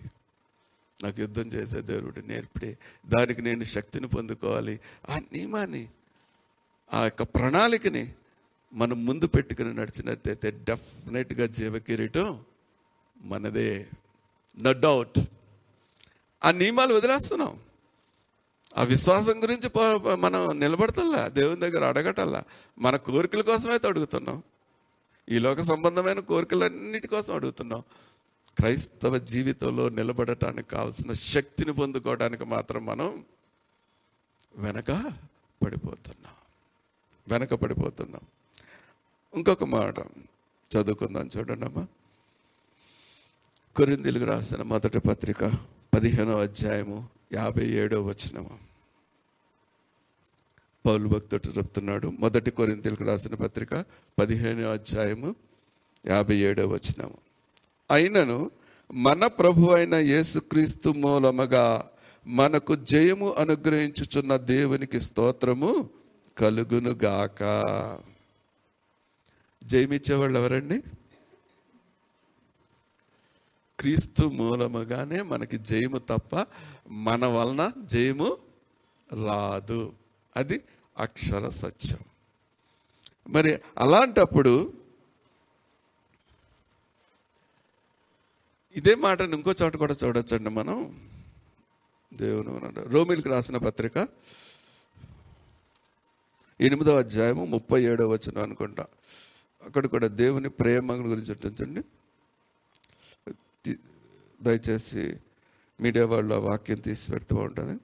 నాకు 1.03 1.21
యుద్ధం 1.21 1.43
చేసే 1.43 1.81
దేవుడు 1.81 2.21
నేర్పిడే 2.21 2.79
దానికి 3.07 3.43
నేను 3.43 3.65
శక్తిని 3.65 4.09
పొందుకోవాలి. 4.09 4.81
ఆ 5.11 5.19
నియమాన్ని 5.33 5.89
ఆ 6.93 7.05
యొక్క 7.05 7.23
ప్రణాళికని 7.23 8.15
మనం 8.73 9.07
ముందు 9.07 9.27
పెట్టుకుని 9.27 9.75
నడిచినట్టయితే 9.75 10.51
డెఫినెట్గా 10.51 11.47
జీవకిరీటం 11.47 12.45
మనదే. 13.21 13.87
నో 14.63 14.73
డౌట్ 14.73 15.21
ఆ 16.45 16.51
నియమాలు 16.51 16.95
వదిలేస్తున్నాం. 16.95 17.59
ఆ 18.77 18.83
విశ్వాసం 18.83 19.43
గురించి 19.43 19.71
మనం 20.17 20.61
నిలబడతల్లా 20.61 21.29
దేవుని 21.29 21.61
దగ్గర 21.61 21.85
అడగటల్లా. 21.85 22.45
మన 22.79 22.97
కోరికల 22.97 23.41
కోసమైతే 23.41 23.89
అడుగుతున్నాం. 23.89 24.43
ఈ 25.29 25.39
లోక 25.39 25.61
సంబంధమైన 25.61 26.21
కోరికలన్నిటి 26.21 27.09
కోసం 27.09 27.35
అడుగుతున్నాం. 27.35 27.83
క్రైస్తవ 28.57 29.19
జీవితంలో 29.19 29.89
నిలబడటానికి 29.89 30.69
కావాల్సిన 30.69 31.13
శక్తిని 31.13 31.73
పొందుకోవడానికి 31.73 32.45
మాత్రం 32.45 32.87
మనం 32.87 33.25
వెనక 34.57 34.91
పడిపోతున్నాం. 35.65 36.33
వెనక 37.29 37.55
పడిపోతున్నాం 37.55 38.21
ఇంకొక 39.35 39.65
మాట 39.65 39.99
చదువుకుందాం 40.77 41.31
చూడండమ్మా. 41.39 41.87
అమ్మా 43.81 44.25
రాసిన 44.25 44.63
మొదటి 44.63 44.99
పత్రిక 44.99 45.45
పదిహేనో 45.95 46.41
అధ్యాయము 46.41 47.09
యాభై 47.33 47.69
ఏడో 47.69 48.03
వచనము. 48.03 48.59
పౌలు 50.87 51.09
భక్తుడు 51.09 51.59
చెప్తున్నాడు 51.59 52.09
మొదటి 52.09 52.51
కొరింతలకు 52.51 53.05
రాసిన 53.05 53.35
పత్రిక 53.35 53.85
పదిహేనో 54.19 54.73
అధ్యాయము 54.73 55.35
యాభై 56.07 56.37
ఏడో 56.37 56.69
వచనము. 56.69 57.19
అయినను 57.91 58.51
మన 58.95 59.27
ప్రభు 59.27 59.71
అయిన 59.71 59.95
యేసుక్రీస్తు 59.95 60.89
మూలముగా 60.89 61.91
మనకు 62.27 62.77
జయము 62.77 63.33
అనుగ్రహించుచున్న 63.33 64.37
దేవునికి 64.37 65.01
స్తోత్రము. 65.01 65.96
కలుగును 66.39 66.91
గాక 66.91 67.43
జయమిచ్చేవాళ్ళు 69.65 70.39
ఎవరండి 70.39 70.83
క్రీస్తు 73.81 74.23
మూలముగానే 74.23 75.23
మనకి 75.23 75.59
జయము 75.59 75.99
తప్ప 75.99 76.47
మన 76.89 77.27
వలన 77.27 77.73
జయము 77.85 78.37
రాదు. 79.27 79.93
అది 80.37 80.63
అక్షర 80.99 81.49
సత్యం. 81.49 81.99
మరి 83.29 83.61
అలాంటప్పుడు 83.79 84.73
ఇదే 88.77 88.95
మాటను 88.95 89.35
ఇంకో 89.37 89.55
చోట 89.63 89.77
కూడా 89.77 89.97
చూడొచ్చండి 90.05 90.51
మనం. 90.51 91.07
దేవుని 92.15 92.81
రోమిల్కి 92.81 93.29
రాసిన 93.29 93.57
పత్రిక 93.57 94.09
ఎనిమిదో 96.61 96.93
అధ్యాయము 96.99 97.43
ముప్పై 97.55 97.79
ఏడో 97.91 98.05
వచ్చిన 98.09 98.43
అనుకుంటా. 98.47 98.85
అక్కడ 99.63 99.85
కూడా 99.95 100.07
దేవుని 100.21 100.51
ప్రేమ 100.61 100.95
గురించి 101.11 101.33
ఉంటుందండి 101.35 101.83
దయచేసి 104.43 105.05
మీడియా 105.81 106.05
వాళ్ళు 106.13 106.33
ఆ 106.35 106.41
వాక్యం 106.49 106.79
తీసి 106.87 107.05
పెడుతూ 107.13 107.37
ఉంటుంది. 107.47 107.77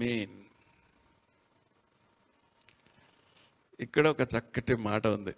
మీన్ 0.00 0.36
ఇక్కడ 3.80 4.04
ఒక 4.14 4.22
చక్కటి 4.34 4.74
మాట 4.88 5.06
ఉంది. 5.16 5.34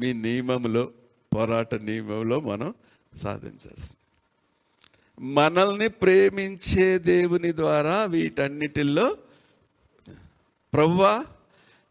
మీ 0.00 0.08
నియమంలో 0.24 0.82
పోరాట 1.34 1.74
నియమంలో 1.88 2.36
మనం 2.50 2.70
సాధించాల్సింది. 3.22 3.99
మనల్ని 5.20 5.88
ప్రేమించే 5.88 6.98
దేవుని 6.98 7.56
ద్వారా 7.56 8.04
వీటన్నిటిల్లో 8.04 9.16
ప్రవ్వా 10.72 11.24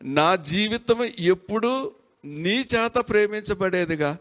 నా 0.03 0.35
జీవితం 0.35 1.03
ఎప్పుడు 1.03 1.95
నీ 2.25 2.55
చేత 2.59 2.93
ప్రేమించబడేదిగా. 3.09 4.17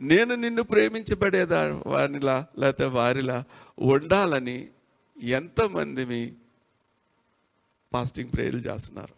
నేను 0.00 0.34
నిన్ను 0.34 0.62
ప్రేమించబడేదా 0.62 1.82
వారిలా 1.86 2.46
లేకపోతే 2.58 2.84
వారిలా 2.84 3.44
ఉండాలని 3.78 4.68
ఎంతమంది 5.22 6.04
మీ 6.04 6.32
ఫాస్టింగ్ 7.92 8.32
ప్రేయర్లు 8.32 8.60
చేస్తున్నారు. 8.60 9.14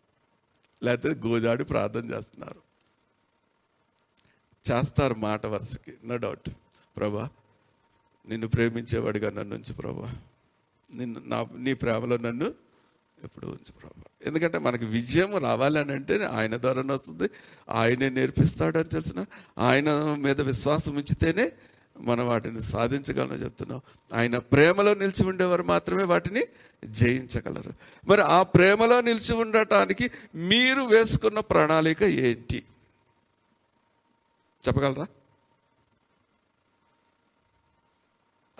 లేకపోతే 0.85 1.29
గోజాడి 1.29 1.64
ప్రార్థన 1.64 2.11
చేస్తున్నారు. 2.11 2.62
చేస్తారు 4.72 5.14
మాట 5.14 5.46
వరుసకి 5.46 5.92
నో 6.05 6.16
డౌట్. 6.16 6.51
ప్రభా 6.96 7.29
నిన్ను 8.29 8.49
ప్రేమించేవాడిగా 8.49 9.31
నన్ను 9.31 9.57
ఉంచు 9.57 9.73
ప్రభా. 9.73 10.13
నిన్ను 10.95 11.21
నా 11.27 11.47
నీ 11.57 11.75
ప్రేమలో 11.75 12.17
నన్ను 12.17 12.55
ఎప్పుడు 13.25 13.47
ఉంచు 13.47 13.73
ప్రభా. 13.73 14.03
ఎందుకంటే 14.27 14.59
మనకి 14.59 14.85
విజయం 14.85 15.37
రావాలని 15.37 15.93
అంటే 15.93 16.25
ఆయన 16.25 16.57
ద్వారానే 16.57 16.95
వస్తుంది 16.95 17.31
ఆయనే 17.71 18.11
నేర్పిస్తాడని 18.11 18.85
తెలిసిన 18.85 19.25
ఆయన 19.59 20.15
మీద 20.15 20.41
విశ్వాసం 20.41 20.95
ఉంచితేనే 20.95 21.53
మనం 22.01 22.27
వాటిని 22.27 22.63
సాధించగలను 22.63 23.33
చెప్తున్నాం. 23.33 23.81
ఆయన 24.15 24.39
ప్రేమలో 24.39 24.95
నిలిచి 24.95 25.27
ఉండేవారు 25.27 25.63
మాత్రమే 25.63 26.05
వాటిని 26.05 26.45
జయించగలరు. 26.85 27.73
మరి 28.09 28.23
ఆ 28.23 28.43
ప్రేమలో 28.43 29.01
నిలిచి 29.01 29.35
ఉండటానికి 29.35 30.11
మీరు 30.35 30.83
వేసుకున్న 30.83 31.41
ప్రణాళిక 31.41 32.03
ఏంటి? 32.03 32.65
చెప్పగలరా? 34.69 35.07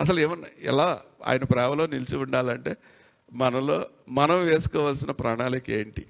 అసలు 0.03 0.19
ఏమన్నా 0.19 0.47
ఎలా 0.61 1.01
ఆయన 1.25 1.43
ప్రేమలో 1.43 1.87
నిలిచి 1.87 2.17
ఉండాలంటే 2.17 2.77
మనలో 3.33 3.89
మనం 4.09 4.45
వేసుకోవాల్సిన 4.45 5.11
ప్రణాళిక 5.11 5.69
ఏంటి? 5.69 6.05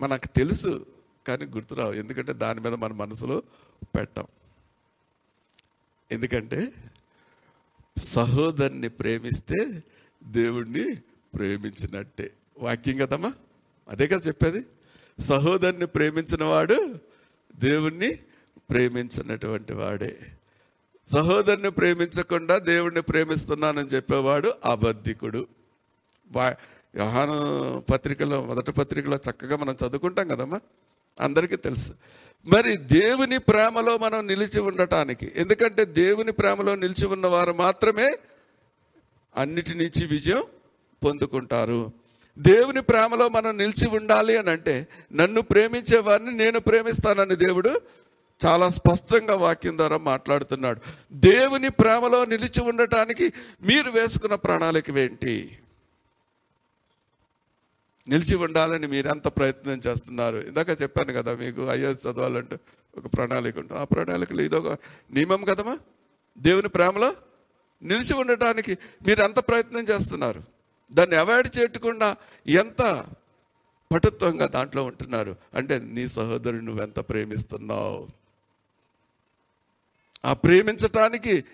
మనకు 0.00 0.26
తెలుసు 0.26 0.86
కానీ 1.28 1.44
గుర్తురావు. 1.44 1.92
ఎందుకంటే 1.92 2.32
దాని 2.32 2.60
మీద 2.60 2.74
మన 2.74 2.92
మనసులో 2.92 3.42
పెట్టాం. 3.82 4.26
ఎందుకంటే 6.12 6.72
సహోదరుని 8.04 8.88
ప్రేమిస్తే 8.88 9.82
దేవుణ్ణి 10.24 10.96
ప్రేమించినట్టే. 11.34 12.32
వాక్యం 12.58 12.96
కదమ్మా? 12.96 13.32
అదే 13.88 14.06
కదా 14.06 14.20
చెప్పేది. 14.28 14.66
సహోదరుని 15.20 15.86
ప్రేమించిన 15.86 16.44
వాడు 16.44 16.98
దేవుణ్ణి 17.56 18.16
ప్రేమించినటువంటి 18.70 19.72
వాడే. 19.72 20.18
సహోదరుని 21.12 21.70
ప్రేమించకుండా 21.70 22.58
దేవుణ్ణి 22.58 23.02
ప్రేమిస్తున్నానని 23.02 23.88
చెప్పేవాడు 23.88 24.54
అబద్ధికుడు. 24.64 25.46
వా 26.32 26.56
యోహాను 26.96 27.36
పత్రికలో 27.92 28.42
మొదటి 28.42 28.72
పత్రికలో 28.72 29.16
చక్కగా 29.16 29.56
మనం 29.56 29.72
చదువుకుంటాం 29.72 30.28
కదమ్మా? 30.28 30.60
అందరికీ 31.20 31.56
తెలుసు. 31.56 31.92
మరి 32.46 32.76
దేవుని 32.76 33.38
ప్రేమలో 33.38 33.98
మనం 33.98 34.26
నిలిచి 34.26 34.60
ఉండటానికి 34.60 35.32
ఎందుకంటే 35.36 35.84
దేవుని 35.84 36.32
ప్రేమలో 36.32 36.74
నిలిచి 36.74 37.06
ఉన్నవారు 37.06 37.52
మాత్రమే 37.52 38.10
అన్నిటి 39.36 39.74
నుంచి 39.74 40.06
విజయం 40.06 40.42
పొందుకుంటారు. 41.04 41.92
దేవుని 42.38 42.82
ప్రేమలో 42.82 43.28
మనం 43.28 43.56
నిలిచి 43.56 43.88
ఉండాలి 43.88 44.36
అని 44.36 44.50
అంటే 44.50 44.88
నన్ను 45.12 45.42
ప్రేమించే 45.42 45.98
వారిని 45.98 46.32
నేను 46.32 46.60
ప్రేమిస్తానని 46.60 47.36
దేవుడు 47.36 47.80
చాలా 48.46 48.70
స్పష్టంగా 48.70 49.36
వాక్యం 49.36 49.76
ద్వారా 49.76 49.96
మాట్లాడుతున్నాడు. 49.96 50.80
దేవుని 51.12 51.68
ప్రేమలో 51.68 52.24
నిలిచి 52.24 52.62
ఉండటానికి 52.62 53.32
మీరు 53.62 53.90
వేసుకున్న 53.90 54.34
ప్రణాళిక 54.34 54.90
ఏంటి? 54.90 55.58
నిలిచి 58.08 58.36
ఉండాలని 58.36 58.86
మీరెంత 58.86 59.28
ప్రయత్నం 59.28 59.80
చేస్తున్నారు? 59.86 60.36
ఇందాక 60.36 60.82
చెప్పాను 60.82 61.12
కదా 61.12 61.34
మీకు 61.34 61.62
ఐఎస్ 61.62 62.06
చదవాలంటే 62.06 62.58
ఒక 62.96 63.06
ప్రణాళిక 63.06 63.58
ఉంటుంది. 63.58 63.80
ఆ 63.80 63.84
ప్రణాళికలో 63.84 64.42
ఇదొక 64.42 64.78
నియమం 65.12 65.44
కదమ్మా? 65.44 65.78
దేవుని 66.38 66.68
ప్రేమలో 66.68 67.14
నిలిచి 67.82 68.14
ఉండటానికి 68.14 68.78
మీరు 69.06 69.22
ఎంత 69.22 69.38
ప్రయత్నం 69.38 69.80
చేస్తున్నారు? 69.80 70.42
దాన్ని 70.92 71.16
అవాయిడ్ 71.16 71.58
చేయకుండా 71.58 72.16
ఎంత 72.46 73.06
పటుత్వంగా 73.92 74.46
దాంట్లో 74.46 74.84
ఉంటున్నారు? 74.84 75.36
అంటే 75.54 75.78
నీ 75.78 76.08
సహోదరుని 76.08 76.62
నువ్వెంత 76.62 77.00
ప్రేమిస్తున్నావు? 77.00 78.19
ఆ 80.24 80.32
ప్రేమించటానికి 80.32 81.44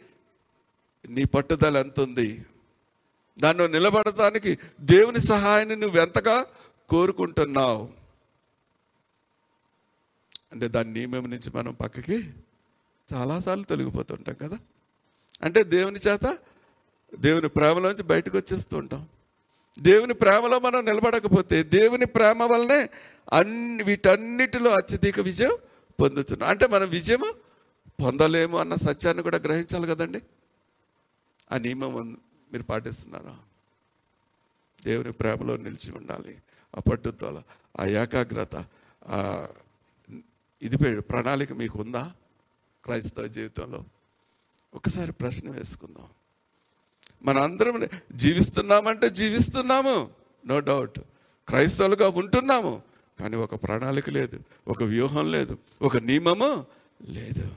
నీ 1.08 1.24
పట్టుదల 1.24 1.76
ఎంత 1.76 2.00
ఉంది 2.00 2.46
దాన్ని 3.38 3.68
నిలబడటానికి 3.68 4.58
దేవుని 4.80 5.20
సహాయాన్ని 5.20 5.76
నువ్వు 5.76 6.00
ఎంతగా 6.00 6.46
కోరుకుంటున్నావు? 6.88 7.88
అంటే 10.52 10.68
దాని 10.68 10.92
నియమం 10.92 11.30
నుంచి 11.30 11.50
మనం 11.54 11.74
పక్కకి 11.74 12.30
చాలాసార్లు 13.14 13.64
తొలగిపోతుంటాం 13.64 14.34
కదా? 14.34 14.58
అంటే 15.42 15.62
దేవుని 15.62 15.98
చేత 16.08 16.38
దేవుని 17.14 17.48
ప్రేమలోంచి 17.48 18.02
బయటకు 18.02 18.36
వచ్చేస్తూ 18.36 18.76
ఉంటాం 18.76 19.08
దేవుని 19.80 20.14
ప్రేమలో 20.14 20.58
మనం 20.58 20.84
నిలబడకపోతే 20.84 21.62
దేవుని 21.62 22.06
ప్రేమ 22.06 22.42
వల్లనే 22.42 22.88
అన్ని 23.32 23.82
వీటన్నిటిలో 23.82 24.70
అత్యధిక 24.70 25.20
విజయం 25.20 25.56
పొందుతున్నాం. 26.00 26.50
అంటే 26.50 26.66
మనం 26.66 26.88
విజయము 26.88 27.34
పొందలేము 28.02 28.58
అన్న 28.58 28.74
సత్యాన్ని 28.74 29.22
కూడా 29.22 29.38
గ్రహించాలి 29.38 29.86
కదండి? 29.86 30.22
ఆ 31.52 31.58
నియమం 31.58 32.16
మీరు 32.52 32.62
పాటిస్తున్నారా? 32.62 33.38
దేవుని 34.84 35.12
ప్రేమలో 35.12 35.56
నిలిచి 35.56 35.92
ఉండాలి. 35.96 36.38
ఆ 36.76 36.80
పట్టుదల 36.80 37.42
ఆ 37.80 37.86
ఏకాగ్రత 37.86 38.64
ఇది 40.62 41.00
ప్రణాళిక 41.00 41.52
మీకు 41.52 41.80
ఉందా? 41.80 42.12
క్రైస్తవ 42.84 43.26
జీవితంలో. 43.26 43.84
ఒకసారి 44.74 45.12
ప్రశ్న 45.12 45.50
వేసుకుందాం. 45.50 46.08
మన 47.22 47.38
అందరం 47.38 47.88
జీవిస్తున్నామంటే 48.12 49.10
జీవిస్తున్నాము. 49.10 50.10
నో 50.46 50.60
డౌట్ 50.60 51.00
క్రైస్తవులుగా 51.48 52.08
ఉంటున్నాము. 52.08 52.82
కానీ 53.20 53.36
ఒక 53.36 53.54
ప్రణాళిక 53.54 54.10
లేదు 54.10 54.40
ఒక 54.68 54.82
వ్యూహం 54.82 55.32
లేదు 55.32 55.58
ఒక 55.82 55.96
నియమము 55.96 56.66
లేదు. 57.02 57.54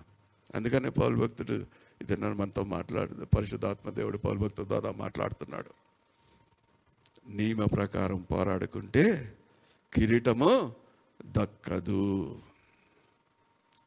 అందుకనే 0.56 0.90
పౌలు 0.90 1.16
భక్తుడు 1.16 1.54
ఇది 2.02 2.18
నన్ను 2.18 2.34
మనతో 2.34 2.64
మాట్లాడు 2.64 3.26
పరిశుద్ధాత్మ 3.26 3.90
దేవుడు 3.90 4.18
పౌలు 4.18 4.40
భక్తుడు 4.40 4.68
దాదా 4.68 4.92
మాట్లాడుతున్నాడు. 4.92 5.70
నియమ 7.30 7.66
ప్రకారం 7.66 8.22
పోరాడుకుంటే 8.22 9.38
కిరీటము 9.94 10.76
దక్కదు. 11.26 12.42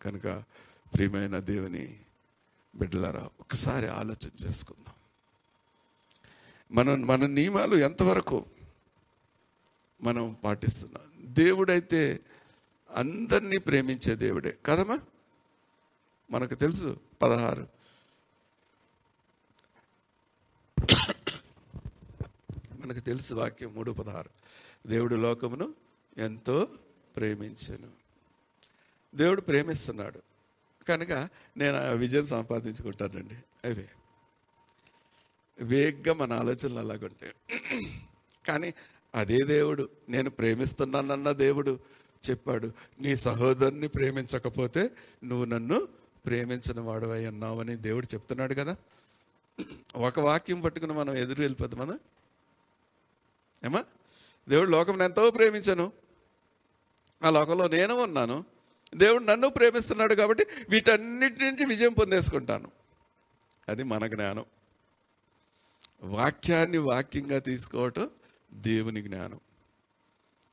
కనుక 0.02 0.44
ప్రియమైన 0.94 1.38
దేవుని 1.38 2.00
బిడ్డలారా 2.76 3.28
ఒకసారి 3.40 3.88
ఆలోచన 3.88 4.30
చేసుకుందాం. 4.44 4.94
మనం 6.72 7.06
మన 7.06 7.26
నియమాలు 7.26 7.76
ఎంతవరకు 7.76 8.44
మనం 10.02 10.36
పాటిస్తున్నాం? 10.44 11.34
దేవుడైతే 11.34 12.20
అందరినీ 12.94 13.58
ప్రేమించే 13.58 14.14
దేవుడే. 14.14 14.58
కదమ్మా? 14.66 14.98
మనకు 16.32 16.54
తెలుసు 16.54 17.00
పదహారు. 17.22 17.68
మనకు 22.84 23.00
తెలుసు 23.00 23.34
వాక్యం 23.34 23.74
మూడు 23.74 23.92
పదహారు. 23.92 24.30
దేవుడు 24.86 25.14
లోకమును 25.14 25.74
ఎంతో 26.18 26.68
ప్రేమించను. 27.16 27.90
దేవుడు 29.14 29.40
ప్రేమిస్తున్నాడు. 29.40 30.22
కనుక 30.88 31.12
నేను 31.56 31.76
ఆ 31.76 31.88
విజయం 31.88 32.26
సంపాదించుకుంటానండి. 32.26 33.34
అవే. 33.68 33.90
వేగ్గా 35.60 36.14
మన 36.14 36.32
ఆలోచనలు 36.32 36.78
అలాగుంటాయి 36.78 37.60
కానీ 38.46 38.74
అదే 39.14 39.38
దేవుడు. 39.38 39.88
నేను 40.08 40.30
ప్రేమిస్తున్నానన్న 40.30 41.32
దేవుడు 41.32 41.80
చెప్పాడు. 42.30 42.72
నీ 43.00 43.16
సహోదరుని 43.16 43.88
ప్రేమించకపోతే 43.88 44.90
నువ్వు 45.24 45.44
నన్ను 45.44 46.01
ప్రేమించిన 46.26 46.80
వాడువై 46.80 47.26
ఉన్నావని 47.26 47.76
దేవుడు 47.76 48.06
చెప్తున్నాడు 48.14 48.54
కదా. 48.54 48.76
ఒక 49.96 50.20
వాక్యం 50.20 50.60
పట్టుకుని 50.60 50.92
మనం 50.92 51.14
ఎదురు 51.14 51.40
వెళ్ళిపోతాం 51.40 51.80
మనం 51.80 51.98
ఏమా? 53.64 53.84
దేవుడు 54.48 54.70
లోకం 54.70 55.02
ఎంతో 55.02 55.30
ప్రేమించను. 55.30 55.92
ఆ 57.24 57.30
లోకంలో 57.30 57.68
నేను 57.68 57.94
ఉన్నాను. 57.94 58.44
దేవుడు 58.94 59.24
నన్ను 59.24 59.48
ప్రేమిస్తున్నాడు 59.48 60.14
కాబట్టి 60.14 60.46
వీటన్నిటి 60.68 61.44
నుంచి 61.44 61.64
విజయం 61.64 61.92
పొందేసుకుంటాను. 61.92 62.70
అది 63.68 63.82
మన 63.82 64.06
జ్ఞానం. 64.06 64.44
వాక్యాన్ని 66.02 66.78
వాక్యంగా 66.78 67.38
తీసుకోవటం 67.38 68.10
దేవుని 68.52 69.02
జ్ఞానం. 69.02 69.40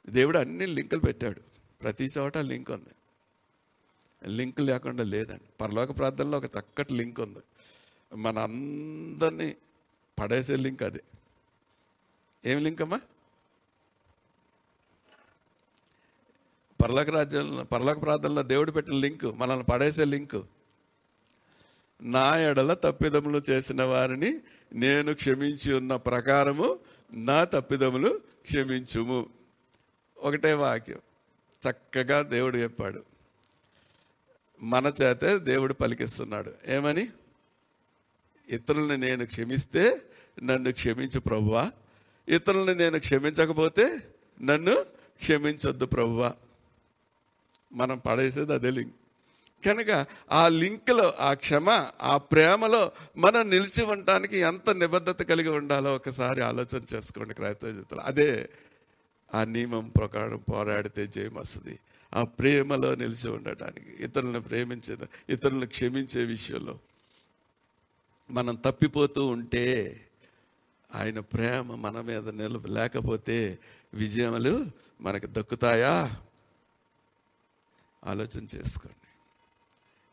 దేవుడు 0.10 0.38
అన్ని 0.38 0.66
లింకులు 0.66 1.00
పెట్టాడు. 1.00 1.42
ప్రతి 1.82 2.10
చోట 2.18 2.38
లింక్ 2.38 2.72
ఉంది. 2.72 2.90
లింక్ 4.28 4.60
లేకుండా 4.60 5.04
లేదండి. 5.04 5.44
పరలోక 5.62 5.98
ప్రార్థనలో 5.98 6.38
ఒక 6.38 6.46
చక్కటి 6.46 6.94
లింక్ 6.94 7.20
ఉంది. 7.20 7.40
మన 8.16 8.40
అందరినీ 8.40 9.56
పడేసే 10.20 10.56
లింక్ 10.56 10.84
అది. 10.84 11.00
ఏం 12.46 12.64
లింక్ 12.64 12.82
అమ్మా? 12.82 13.02
పరలోక 16.84 17.10
రాజ్యంలో 17.10 17.64
పరలోక 17.64 18.02
ప్రార్థనలో 18.02 18.42
దేవుడు 18.42 18.72
పెట్టిన 18.72 18.94
లింక్ 18.94 19.26
మనల్ని 19.26 19.66
పడేసే 19.66 20.06
లింక్. 20.06 20.36
నా 22.02 22.38
ఎడల 22.38 22.74
తప్పిదములు 22.74 23.42
చేసిన 23.50 23.84
వారిని 23.84 24.40
నేను 24.74 25.14
క్షమించి 25.14 25.74
ఉన్న 25.74 25.96
ప్రకారము 25.96 26.80
నా 27.14 27.44
తప్పిదములు 27.44 28.22
క్షమించుము. 28.44 29.30
ఒకటే 30.18 30.54
వాక్యం. 30.54 31.00
చక్కగా 31.70 32.22
దేవుడు 32.22 32.58
చెప్పాడు. 32.58 33.09
మన 34.62 34.94
చేతే 35.02 35.38
దేవుడు 35.38 35.74
పలికిస్తున్నాడు. 35.74 36.54
ఏమని? 36.68 37.08
ఇతరుల్ని 38.50 38.98
నేను 38.98 39.26
క్షమిస్తే 39.26 40.02
నన్ను 40.44 40.72
క్షమించు 40.72 41.20
ప్రభువా. 41.20 41.72
ఇతరుల్ని 42.28 42.76
నేను 42.76 43.00
క్షమించకపోతే 43.00 44.00
నన్ను 44.42 44.84
క్షమించొద్దు 45.20 45.86
ప్రభువా. 45.86 46.34
మనం 47.74 47.98
పడేసేది 47.98 48.54
అదే 48.54 48.72
లింక్. 48.72 48.96
కనుక 49.66 50.06
ఆ 50.32 50.48
లింక్లో 50.48 51.14
ఆ 51.20 51.34
క్షమ 51.34 51.88
ఆ 52.02 52.18
ప్రేమలో 52.18 52.92
మనం 53.18 53.50
నిలిచి 53.50 53.84
ఉండటానికి 53.84 54.38
ఎంత 54.38 54.70
నిబద్ధత 54.70 55.24
కలిగి 55.24 55.50
ఉండాలో 55.50 55.96
ఒకసారి 55.96 56.42
ఆలోచన 56.42 56.82
చేసుకోండి 56.96 57.34
క్రైస్తవ 57.34 57.72
జీవితంలో. 57.72 58.04
అదే 58.04 58.50
ఆ 59.36 59.44
నియమం 59.44 59.90
ప్రకారం 59.90 60.38
పోరాడితే 60.38 61.08
జయం 61.08 61.34
వస్తుంది 61.34 61.80
ఆ 62.14 62.24
ప్రేమలో 62.24 62.96
నిలిచి 62.96 63.30
ఉండటానికి 63.30 64.04
ఇతరులను 64.04 64.42
ప్రేమించే 64.42 64.98
ఇతరులను 65.30 65.66
క్షమించే 65.66 66.26
విషయంలో 66.26 66.80
మనం 68.32 68.56
తప్పిపోతూ 68.56 69.28
ఉంటే 69.28 69.96
ఆయన 70.96 71.20
ప్రేమ 71.20 71.76
మన 71.76 72.02
మీద 72.02 72.30
నిలబ 72.30 72.68
లేకపోతే 72.68 73.60
విజయములు 73.94 74.66
మనకు 75.02 75.28
దక్కుతాయా? 75.30 76.22
ఆలోచన 78.06 78.44
చేసుకోండి. 78.56 79.08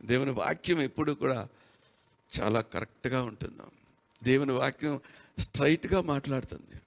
దేవుని 0.07 0.31
వాక్యం 0.31 0.81
ఎప్పుడు 0.81 1.13
కూడా 1.13 1.49
చాలా 2.41 2.61
కరెక్ట్గా 2.61 3.23
ఉంటుంది. 3.23 3.63
దేవుని 4.23 4.53
వాక్యం 4.53 5.01
స్ట్రైట్గా 5.39 6.01
మాట్లాడుతుంది. 6.01 6.81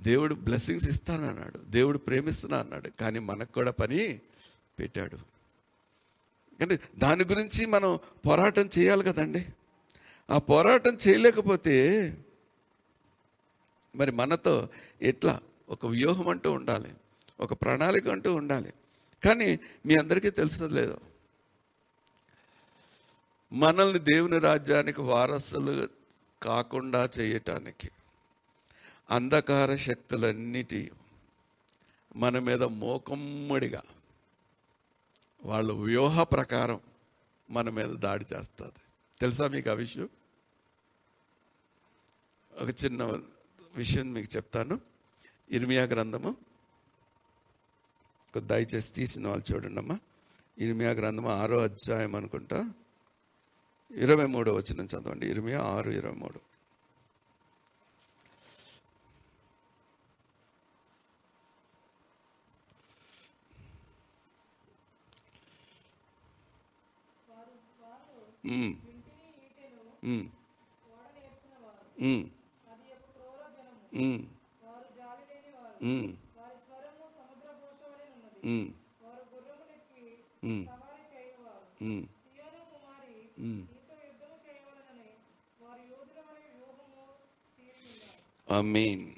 దేవుడు 0.00 0.34
బ్లెస్సింగ్స్ 0.34 0.88
ఇస్తానన్నాడు. 0.88 1.58
దేవుడు 1.58 1.98
ప్రేమిస్తున్నా 1.98 2.58
అన్నాడు. 2.58 2.88
కానీ 2.88 3.18
మనకు 3.18 3.52
కూడా 3.52 3.70
పని 3.70 4.20
పెట్టాడు. 4.78 5.16
కానీ 6.60 6.78
దాని 6.98 7.24
గురించి 7.24 7.66
మనం 7.66 7.98
పోరాటం 8.26 8.68
చేయాలి 8.78 9.04
కదండి. 9.04 9.46
ఆ 10.30 10.38
పోరాటం 10.38 10.96
చేయలేకపోతే 11.08 12.14
మరి 13.96 14.12
మనతో 14.12 14.68
ఎట్లా? 15.02 15.40
ఒక 15.68 15.86
వ్యూహం 15.86 16.28
అంటూ 16.28 16.52
ఉండాలి. 16.52 16.94
ఒక 17.40 17.52
ప్రణాళిక 17.52 18.08
అంటూ 18.08 18.34
ఉండాలి. 18.34 18.72
కానీ 19.24 19.58
మీ 19.86 19.96
అందరికీ 19.96 20.30
తెలిసినది 20.30 20.74
లేదు. 20.74 21.00
మనల్ని 23.52 23.98
దేవుని 23.98 24.38
రాజ్యానికి 24.38 25.00
వారసులు 25.00 25.88
కాకుండా 26.42 27.08
చేయటానికి. 27.18 27.90
అంధకార 29.10 29.76
శక్తులన్నిటి 29.76 30.92
మన 32.16 32.38
మీద 32.38 32.62
మోకమ్మడిగా 32.62 33.82
వాళ్ళ 35.44 35.72
వ్యూహ 35.72 36.22
ప్రకారం 36.22 36.80
మన 37.50 37.70
మీద 37.70 37.88
దాడి 37.88 38.24
చేస్తుంది. 38.34 38.72
తెలుసా 39.20 39.48
మీకు 39.48 39.70
ఆ 39.70 39.72
విషయం? 39.72 40.08
ఒక 42.60 42.84
చిన్న 42.84 43.04
విషయం 43.76 44.12
మీకు 44.12 44.36
చెప్తాను. 44.36 44.80
ఇర్మియా 45.50 45.82
గ్రంథము. 45.82 46.36
దయచేసి 48.36 48.92
తీసిన 48.92 49.28
వాళ్ళు 49.28 49.54
చూడండి 49.54 49.80
అమ్మా. 49.80 49.98
ఇర్మియా 50.58 50.90
గ్రంథము 50.90 51.28
ఆరో 51.28 51.58
అధ్యాయం 51.58 52.14
అనుకుంటా. 52.14 52.70
ఇరవై 53.90 54.26
మూడో 54.26 54.54
వచ్చిన 54.54 54.80
చదవండి. 54.80 55.30
ఇర్మియా 55.30 55.62
ఆరు 55.62 55.90
ఇరవై 55.90 56.14
మూడు. 56.14 56.47
Mm. 68.48 68.72
Mm. 70.04 70.26
Mm. 72.02 72.26
మీన్ 88.60 89.12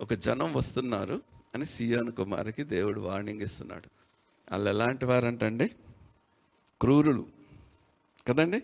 ఒక 0.00 0.14
జనం 0.14 0.52
వస్తున్నారు 0.52 1.22
అని 1.54 1.66
సియోన్ 1.66 2.12
కుమార్కి 2.12 2.62
దేవుడు 2.62 3.00
వార్నింగ్ 3.00 3.42
ఇస్తున్నాడు. 3.42 3.88
వాళ్ళు 4.52 4.70
ఎలాంటి 4.70 5.04
వారంటండి? 5.04 5.68
క్రూరులు. 6.80 7.39
కదండి? 8.30 8.60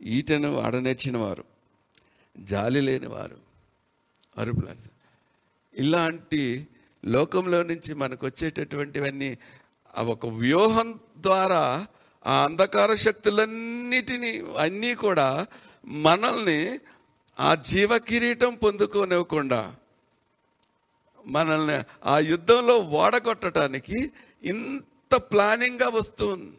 ఈటను 0.00 0.48
ఆడనేర్చిన 0.60 1.16
వారు 1.16 1.44
జాలి 2.36 2.80
లేనివారు 2.80 3.38
అరుపులాడు 4.36 4.90
ఇలాంటి 5.74 6.42
లోకంలో 7.04 7.60
నుంచి 7.70 7.90
మనకు 8.02 8.22
వచ్చేటటువంటివన్నీ 8.26 9.30
ఆ 9.94 10.02
ఒక 10.08 10.26
వ్యూహం 10.38 10.88
ద్వారా 11.20 11.62
ఆ 12.24 12.34
అంధకార 12.44 12.90
శక్తులన్నిటినీ 13.04 14.32
అన్నీ 14.62 14.92
కూడా 15.02 15.28
మనల్ని 16.04 16.60
ఆ 17.38 17.50
జీవ 17.68 17.92
కిరీటం 18.08 18.52
పొందుకోనివ్వకుండా 18.62 19.60
మనల్ని 21.18 21.78
ఆ 22.06 22.16
యుద్ధంలో 22.30 22.74
ఓడగొట్టడానికి 22.98 23.98
ఇంత 24.44 25.14
ప్లానింగ్గా 25.30 25.88
వస్తుంది 25.94 26.52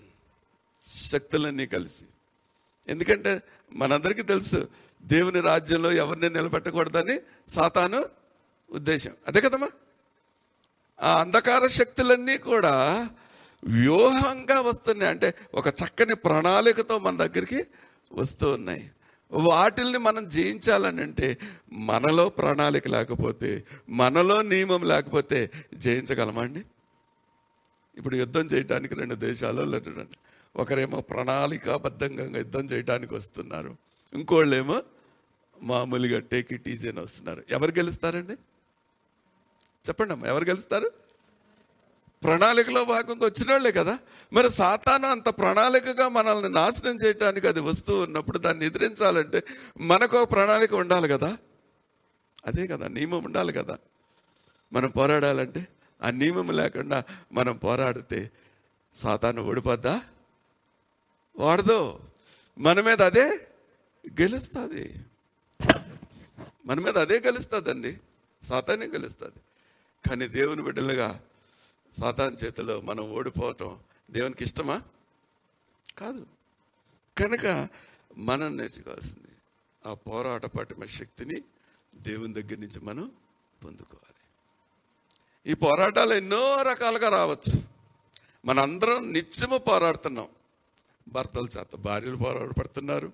శక్తులన్నీ 1.10 1.66
కలిసి 1.74 2.06
ఎందుకంటే 2.88 3.42
మనందరికీ 3.74 4.22
తెలుసు 4.22 4.70
దేవుని 5.02 5.40
రాజ్యంలో 5.40 5.92
ఎవరిని 5.92 6.30
నిలబెట్టకూడదని 6.30 7.20
సాతాను 7.50 8.06
ఉద్దేశం. 8.72 9.12
అదే 9.28 9.42
కదమ్మా? 9.42 9.70
ఆ 11.02 11.22
అంధకార 11.22 11.68
శక్తులన్నీ 11.68 12.38
కూడా 12.38 13.10
వ్యూహంగా 13.64 14.62
వస్తున్నాయి. 14.62 15.12
అంటే 15.12 15.34
ఒక 15.54 15.68
చక్కని 15.68 16.16
ప్రణాళికతో 16.16 17.00
మన 17.00 17.18
దగ్గరికి 17.18 17.64
వస్తూ 18.14 18.52
ఉన్నాయి. 18.52 18.92
వాటిల్ని 19.32 19.98
మనం 19.98 20.28
జయించాలని 20.28 21.02
అంటే 21.02 21.38
మనలో 21.72 22.30
ప్రణాళిక 22.30 22.88
లేకపోతే 22.88 23.64
మనలో 23.90 24.42
నియమం 24.42 24.88
లేకపోతే 24.88 25.52
జయించగలమండి 25.74 26.66
ఇప్పుడు 27.98 28.16
యుద్ధం 28.16 28.42
చేయడానికి 28.42 28.96
రెండు 28.96 29.16
దేశాలు 29.16 29.78
రెండు 29.78 30.25
ఒకరేమో 30.58 31.02
ప్రణాళికాబద్ధంగా 31.02 32.38
యుద్ధం 32.38 32.60
చేయడానికి 32.60 33.14
వస్తున్నారు. 33.14 33.78
ఇంకోళ్ళేమో 34.14 34.82
మామూలుగా 35.62 36.20
టేక్ 36.20 36.54
ఇట్ 36.54 36.70
ఈజీ 36.70 36.90
అని 36.90 37.00
వస్తున్నారు. 37.00 37.44
ఎవరు 37.50 37.72
గెలుస్తారండి? 37.72 38.34
చెప్పండి 39.90 40.14
అమ్మా 40.14 40.28
ఎవరు 40.28 40.44
గెలుస్తారు? 40.44 40.92
ప్రణాళికలో 42.24 42.86
భాగంగా 42.86 43.26
వచ్చిన 43.26 43.52
వాళ్ళే 43.52 43.72
కదా. 43.72 44.00
మరి 44.34 44.52
సాతాను 44.52 45.08
అంత 45.08 45.30
ప్రణాళికగా 45.30 46.08
మనల్ని 46.08 46.50
నాశనం 46.50 46.96
చేయడానికి 46.96 47.48
అది 47.48 47.60
వస్తూ 47.60 48.00
ఉన్నప్పుడు 48.00 48.38
దాన్ని 48.38 48.66
ఎదిరించాలంటే 48.66 49.44
మనకు 49.80 50.26
ప్రణాళిక 50.26 50.74
ఉండాలి 50.74 51.08
కదా. 51.08 51.38
అదే 52.46 52.68
కదా 52.68 52.88
నియమం 52.88 53.24
ఉండాలి 53.24 53.54
కదా. 53.54 53.78
మనం 54.74 54.90
పోరాడాలంటే 54.90 55.68
ఆ 56.04 56.10
నియమం 56.10 56.52
లేకుండా 56.52 57.04
మనం 57.32 57.58
పోరాడితే 57.58 58.32
సాతాను 58.96 59.42
ఓడిపోద్దా? 59.42 60.02
వాడదు. 61.38 62.00
మన 62.58 62.82
మీద 62.82 63.02
అదే 63.02 63.48
గెలుస్తుంది. 64.22 64.96
మన 66.66 66.80
మీద 66.80 66.98
అదే 66.98 67.20
గెలుస్తుందండి. 67.20 68.00
సాతానే 68.44 68.88
గెలుస్తుంది. 68.88 69.36
కానీ 70.10 70.28
దేవుని 70.28 70.64
బిడ్డలుగా 70.64 71.24
సాతాన్ 72.00 72.38
చేతిలో 72.44 72.82
మనం 72.82 73.12
ఓడిపోవటం 73.12 73.80
దేవునికి 74.12 74.44
ఇష్టమా? 74.44 74.82
కాదు. 75.98 76.28
కనుక 77.18 77.70
మనం 78.18 78.58
నేర్చుకోవాల్సింది 78.58 79.28
ఆ 79.86 79.94
పోరాట 79.94 80.46
పట్టిన 80.46 80.86
శక్తిని 80.86 81.42
దేవుని 81.96 82.34
దగ్గర 82.34 82.60
నుంచి 82.60 82.80
మనం 82.80 83.12
పొందుకోవాలి. 83.64 84.16
ఈ 85.52 85.54
పోరాటాలు 85.54 86.14
ఎన్నో 86.14 86.62
రకాలుగా 86.62 87.10
రావచ్చు. 87.10 87.64
మనందరం 88.46 89.14
నిత్యము 89.14 89.58
పోరాడుతున్నాం. 89.58 90.28
భర్తల 91.08 91.46
చేత 91.46 91.76
భార్యలు 91.76 92.16
పోరాడపడుతున్నారు 92.16 93.12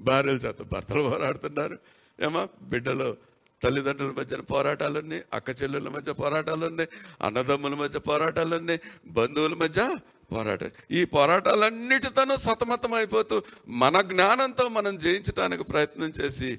భార్యల 0.00 0.36
చేత 0.36 0.62
భర్తలు 0.62 1.02
పోరాడుతున్నారు. 1.02 1.78
ఏమా 2.20 2.48
బిడ్డలు 2.62 3.16
తల్లిదండ్రుల 3.62 4.10
మధ్య 4.10 4.36
పోరాటాలు 4.36 5.00
అక్క 5.32 5.62
చెల్లెల 5.62 5.88
మధ్య 5.88 6.12
పోరాటాలున్నాయి 6.12 6.88
అన్నదమ్ముల 7.22 7.74
మధ్య 7.74 7.98
పోరాటాలున్నాయి 7.98 8.80
బంధువుల 9.06 9.54
మధ్య 9.54 10.00
పోరాటాలు 10.32 10.70
ఈ 10.90 11.04
పోరాటాలన్నిటితోనూ 11.04 12.36
సతమతం 12.36 12.94
అయిపోతూ 12.94 13.42
మన 13.66 14.00
జ్ఞానంతో 14.00 14.68
మనం 14.68 14.98
జయించడానికి 14.98 15.62
ప్రయత్నం 15.62 16.12
చేసి 16.20 16.58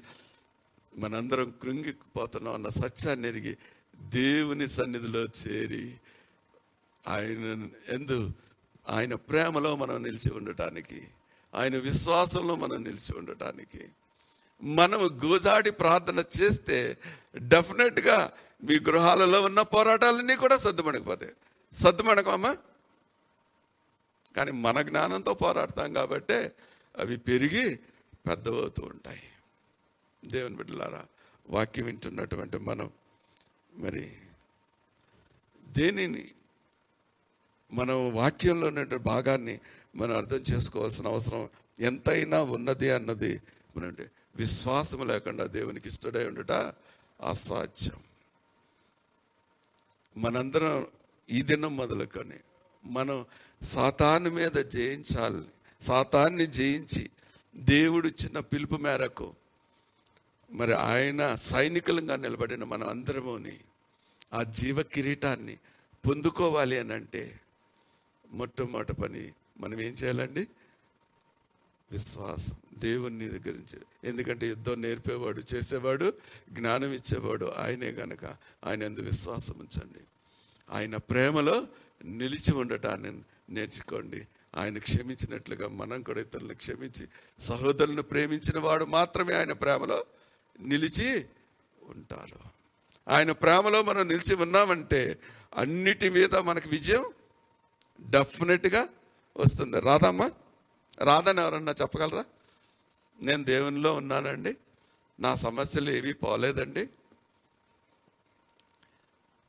మనందరం 0.98 1.54
కృంగిపోతున్నాం 1.62 2.54
అన్న 2.54 2.68
సత్యాన్ని 2.68 3.28
ఎరిగి 3.28 3.56
దేవుని 3.96 4.68
సన్నిధిలో 4.68 5.22
చేరి 5.22 5.94
ఆయన 7.06 7.68
ఎందు 7.88 8.32
ఆయన 8.88 9.14
ప్రేమలో 9.14 9.76
మనం 9.76 10.02
నిలిచి 10.02 10.30
ఉండటానికి 10.30 11.08
ఆయన 11.54 11.76
విశ్వాసంలో 11.76 12.56
మనం 12.56 12.84
నిలిచి 12.84 13.18
ఉండటానికి 13.18 13.88
మనం 14.62 15.20
గోజాడి 15.24 15.70
ప్రార్థన 15.70 16.24
చేస్తే 16.40 16.98
డెఫినెట్గా 17.36 18.32
మీ 18.62 18.78
గృహాలలో 18.78 19.42
ఉన్న 19.42 19.62
పోరాటాలన్నీ 19.62 20.36
కూడా 20.36 20.58
సర్దుమణికిపోతాయి. 20.58 21.32
సర్దుమణకమా 21.72 22.56
కానీ 24.36 24.50
మన 24.50 24.82
జ్ఞానంతో 24.82 25.34
పోరాడతాం 25.34 25.92
కాబట్టే 25.92 26.52
అవి 26.98 27.16
పెరిగి 27.16 27.76
పెద్దవవుతూ 28.28 28.82
ఉంటాయి. 28.82 29.22
దేవుని 30.24 30.56
బిడ్డలారా 30.56 31.04
వాక్యం 31.50 31.84
వింటున్నటువంటి 31.84 32.58
మనం 32.58 32.90
మరి 33.74 34.12
దేనిని 35.68 36.30
మనం 37.72 38.14
వాక్యంలో 38.14 38.66
ఉన్నటువంటి 38.66 39.04
భాగాన్ని 39.04 39.54
మనం 39.96 40.16
అర్థం 40.16 40.42
చేసుకోవాల్సిన 40.50 41.06
అవసరం 41.08 41.42
ఎంతైనా 41.80 42.42
ఉన్నది 42.42 42.90
అన్నది 42.90 43.32
మనంటే 43.76 44.04
విశ్వాసం 44.36 45.06
లేకుండా 45.06 45.44
దేవునికి 45.46 45.88
ఇష్టడై 45.88 46.24
ఉండట 46.26 46.52
అసాధ్యం. 47.20 47.98
మనందరం 50.16 50.86
ఈ 51.28 51.42
దినం 51.42 51.76
మొదలుకొని 51.76 52.38
మనం 52.84 53.18
సాతాను 53.62 54.30
మీద 54.30 54.56
జయించాలి 54.68 55.44
సాతాన్ని 55.80 56.46
జయించి 56.46 57.04
దేవుడు 57.56 58.08
చిన్న 58.08 58.38
పిలుపు 58.40 58.76
మేరకు 58.76 59.28
మరి 60.50 60.72
ఆయన 60.88 61.34
సైనికులంగా 61.44 62.16
నిలబడిన 62.16 62.64
మనం 62.64 62.88
అందరముని 62.88 63.56
ఆ 64.32 64.42
జీవ 64.42 64.82
కిరీటాన్ని 64.82 65.56
పొందుకోవాలి 66.04 66.78
అని 66.78 66.92
అంటే 66.92 67.22
మొట్టమొదటి 68.32 68.92
పని. 68.92 69.32
మనం 69.58 69.80
ఏం 69.80 69.92
చేయాలండి? 69.92 70.48
విశ్వాసం. 71.92 72.56
దేవుని 72.78 73.28
దగ్గర 73.28 73.56
నుంచి. 73.56 73.80
ఎందుకంటే 74.04 74.46
యుద్ధం 74.48 74.82
నేర్పేవాడు 74.82 75.42
చేసేవాడు 75.54 76.12
జ్ఞానం 76.50 76.92
ఇచ్చేవాడు 76.92 77.46
ఆయనే 77.46 77.88
గనక. 77.88 78.24
ఆయన 78.64 78.82
ఎందు 78.82 79.00
విశ్వాసం 79.00 79.54
ఉంచండి. 79.58 80.00
ఆయన 80.70 80.96
ప్రేమలో 80.96 81.66
నిలిచి 82.04 82.52
ఉండటాన్ని 82.52 83.22
నేర్చుకోండి. 83.48 84.28
ఆయన 84.54 84.78
క్షమించినట్లుగా 84.78 85.68
మనం 85.68 86.02
కూడా 86.02 86.20
ఇతరులను 86.20 86.54
క్షమించి 86.54 87.08
సహోదరులను 87.38 88.02
ప్రేమించిన 88.02 88.58
వాడు 88.58 88.84
మాత్రమే 88.84 89.34
ఆయన 89.34 89.52
ప్రేమలో 89.52 90.06
నిలిచి 90.60 91.26
ఉంటారు 91.82 92.56
ఆయన 93.08 93.32
ప్రేమలో 93.32 93.82
మనం 93.82 94.08
నిలిచి 94.08 94.34
ఉన్నామంటే 94.34 95.18
అన్నిటి 95.56 96.08
మీద 96.08 96.34
మనకు 96.34 96.68
విజయం 96.68 97.04
డెఫినెట్గా 98.00 98.88
వస్తుంది. 99.36 99.80
రాదమ్మా 99.80 100.30
రాదని 100.98 101.40
ఎవరన్నా 101.40 101.74
చెప్పగలరా? 101.80 102.24
నేను 103.22 103.44
దేవునిలో 103.44 103.94
ఉన్నానండి. 103.94 104.56
నా 105.20 105.34
సమస్యలు 105.34 105.90
ఏవి 105.90 106.12
పోలేదండి. 106.12 106.88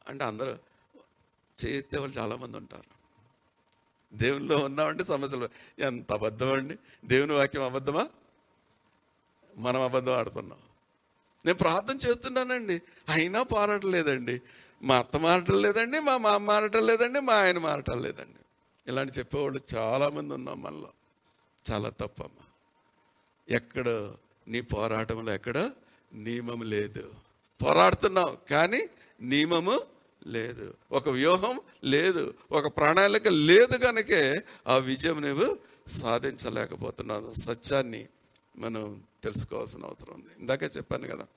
అంటే 0.08 0.24
అందరూ 0.24 0.58
చేయెత్తే 1.66 2.00
వాళ్ళు 2.00 2.18
చాలామంది 2.18 2.58
ఉంటారు. 2.58 2.98
దేవునిలో 4.14 4.58
ఉన్నామండి 4.58 5.06
సమస్యలు 5.06 5.50
ఎంత 5.80 6.14
అబద్ధం 6.14 6.54
అండి. 6.54 6.78
దేవుని 7.06 7.34
వాక్యం 7.34 7.64
అబద్ధమా? 7.64 8.10
మనం 9.58 9.82
అబద్ధం 9.82 10.14
ఆడుతున్నాం. 10.14 10.60
నేను 11.46 11.58
ప్రార్థన 11.58 11.96
చేస్తున్నానండి. 11.96 12.82
అయినా 13.10 13.44
పోరాటం 13.44 13.92
లేదండి. 13.92 14.42
మా 14.84 14.98
అత్త 14.98 15.18
మారటం 15.18 15.62
లేదండి 15.62 16.00
మా 16.00 16.18
మామ 16.18 16.46
మారటం 16.46 16.86
లేదండి 16.86 17.20
మా 17.20 17.34
ఆయన 17.34 17.58
మారటం 17.58 18.02
లేదండి. 18.02 18.37
ఇలాంటి 18.88 19.20
చెప్పేవాళ్ళు 19.20 19.60
చాలామంది 19.76 20.34
ఉన్నాం 20.34 20.62
మనలో. 20.62 20.92
చాలా 21.72 21.90
తప్పమ్మా. 21.90 22.44
ఎక్కడ 23.50 24.14
నీ 24.48 24.62
పోరాటంలో 24.62 25.34
ఎక్కడ 25.34 25.72
నియమం 26.14 26.62
లేదు. 26.62 27.14
పోరాడుతున్నావు 27.66 28.38
కానీ 28.52 28.90
నియమము 29.22 29.82
లేదు. 30.28 30.74
ఒక 30.92 31.10
వ్యూహం 31.10 31.62
లేదు. 31.84 32.34
ఒక 32.52 32.78
ప్రణాళిక 32.78 33.28
లేదు 33.28 33.78
కనుకే 33.78 34.36
ఆ 34.68 34.78
విజయం 34.78 35.22
నువ్వు 35.22 35.60
సాధించలేకపోతున్నావు. 35.88 37.34
సత్యాన్ని 37.34 38.08
మనం 38.58 39.04
తెలుసుకోవాల్సిన 39.24 39.86
అవసరం 39.86 40.14
ఉంది. 40.14 40.28
ఇందాకే 40.40 40.66
చెప్పాను 40.66 41.08
కదా 41.08 41.28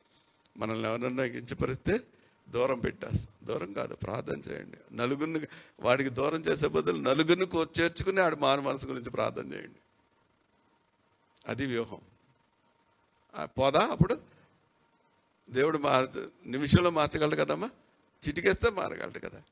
మనల్ని 0.56 0.88
ఎవరన్నా 0.88 1.26
కించపరిస్తే 1.26 2.00
దూరం 2.50 2.80
పెట్టేస్తాం. 2.80 3.46
దూరం 3.46 3.72
కాదు 3.72 3.94
ప్రార్థన 3.94 4.38
చేయండి. 4.38 4.96
నలుగురిని 4.96 5.46
వాడికి 5.80 6.10
దూరం 6.10 6.40
చేసే 6.40 6.68
బదులు 6.68 7.02
నలుగురిని 7.02 7.46
కో- 7.46 7.80
చేర్చుకుని 7.80 8.20
ఆడు 8.20 8.36
మాన 8.36 8.60
మనసు 8.60 8.86
గురించి 8.86 9.10
ప్రార్థన 9.10 9.52
చేయండి. 9.52 9.78
అది 11.48 11.66
వ్యూహం. 11.66 12.00
పోదా 13.44 13.86
అప్పుడు? 13.86 14.20
దేవుడు 15.50 15.78
మార్ 15.78 16.08
నిమిషంలో 16.50 16.90
మార్చగలడు 16.90 17.36
కదమ్మా? 17.36 17.70
చిటికేస్తే 18.28 18.70
మారగలడు 18.70 19.18
కదా. 19.18 19.42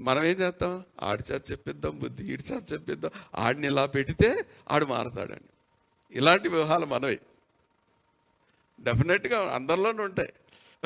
మనం 0.00 0.24
ఏం 0.24 0.40
చేస్తాం? 0.40 0.84
ఆడి 1.02 1.32
చేత 1.32 1.50
చెప్పిద్దాం 1.50 1.98
బుద్ధి 1.98 2.32
ఈడి 2.32 2.42
చేత 2.52 2.72
చెప్పిద్దాం. 2.72 3.10
ఆడిని 3.34 3.66
ఇలా 3.66 3.86
పెడితే 3.86 4.46
ఆడు 4.70 4.86
మారతాడండి. 4.86 5.48
ఇలాంటి 6.18 6.48
వ్యూహాలు 6.48 6.86
మనవి. 6.86 7.20
డెఫినెట్గా 8.80 9.54
అందరిలోనూ 9.54 10.04
ఉంటాయి. 10.04 10.32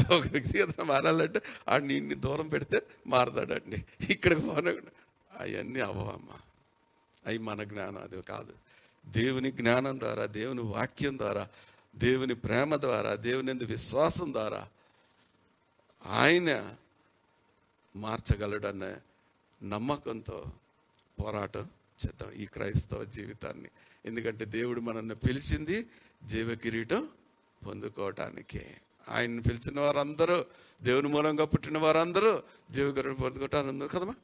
ఒక 0.00 0.26
వ్యక్తి 0.26 0.58
ఏదైనా 0.58 0.84
మారాలంటే 0.84 1.42
ఆడిని 1.68 1.94
ఇన్ని 1.94 2.14
దూరం 2.14 2.48
పెడితే 2.48 2.82
మారతాడండి. 3.06 3.84
ఇక్కడికి 4.10 4.40
పోనీ. 4.40 4.70
అవన్నీ 5.40 5.80
అవ్వమ్మా 5.80 6.40
అవి 7.26 7.38
మన 7.38 7.64
జ్ఞానం 7.64 8.02
అది 8.02 8.22
కాదు. 8.22 8.54
దేవుని 9.06 9.50
జ్ఞానం 9.52 10.00
ద్వారా 10.00 10.26
దేవుని 10.26 10.60
వాక్యం 10.60 11.18
ద్వారా 11.18 11.48
దేవుని 11.96 12.34
ప్రేమ 12.34 12.76
ద్వారా 12.76 13.14
దేవుని 13.14 13.52
విశ్వాసం 13.52 14.32
ద్వారా 14.32 14.68
ఆయన 16.06 16.76
మార్చగలడన్న 17.96 18.96
నమ్మకంతో 19.62 20.44
పోరాటం 21.20 21.60
చేద్దాం 22.06 22.32
ఈ 22.32 22.46
క్రైస్తవ 22.46 23.04
జీవితాన్ని. 23.04 23.68
ఎందుకంటే 24.06 24.44
దేవుడు 24.44 24.80
మనల్ని 24.80 25.14
పిలిచింది 25.14 25.86
జీవ 26.24 26.54
కిరీటం 26.54 27.08
పొందుకోవటానికే. 27.66 28.76
ఆయన్ని 29.08 29.42
పిలిచిన 29.42 29.80
వారందరూ 29.80 30.44
దేవుని 30.82 31.08
మూలంగా 31.08 31.44
పుట్టిన 31.44 31.78
వారందరూ 31.78 32.42
జీవ 32.70 32.90
కిరీటం 32.90 33.14
పొందుకోవటానికి 33.14 33.70
ఉంది 33.70 33.88
కదమ్మా? 33.88 34.14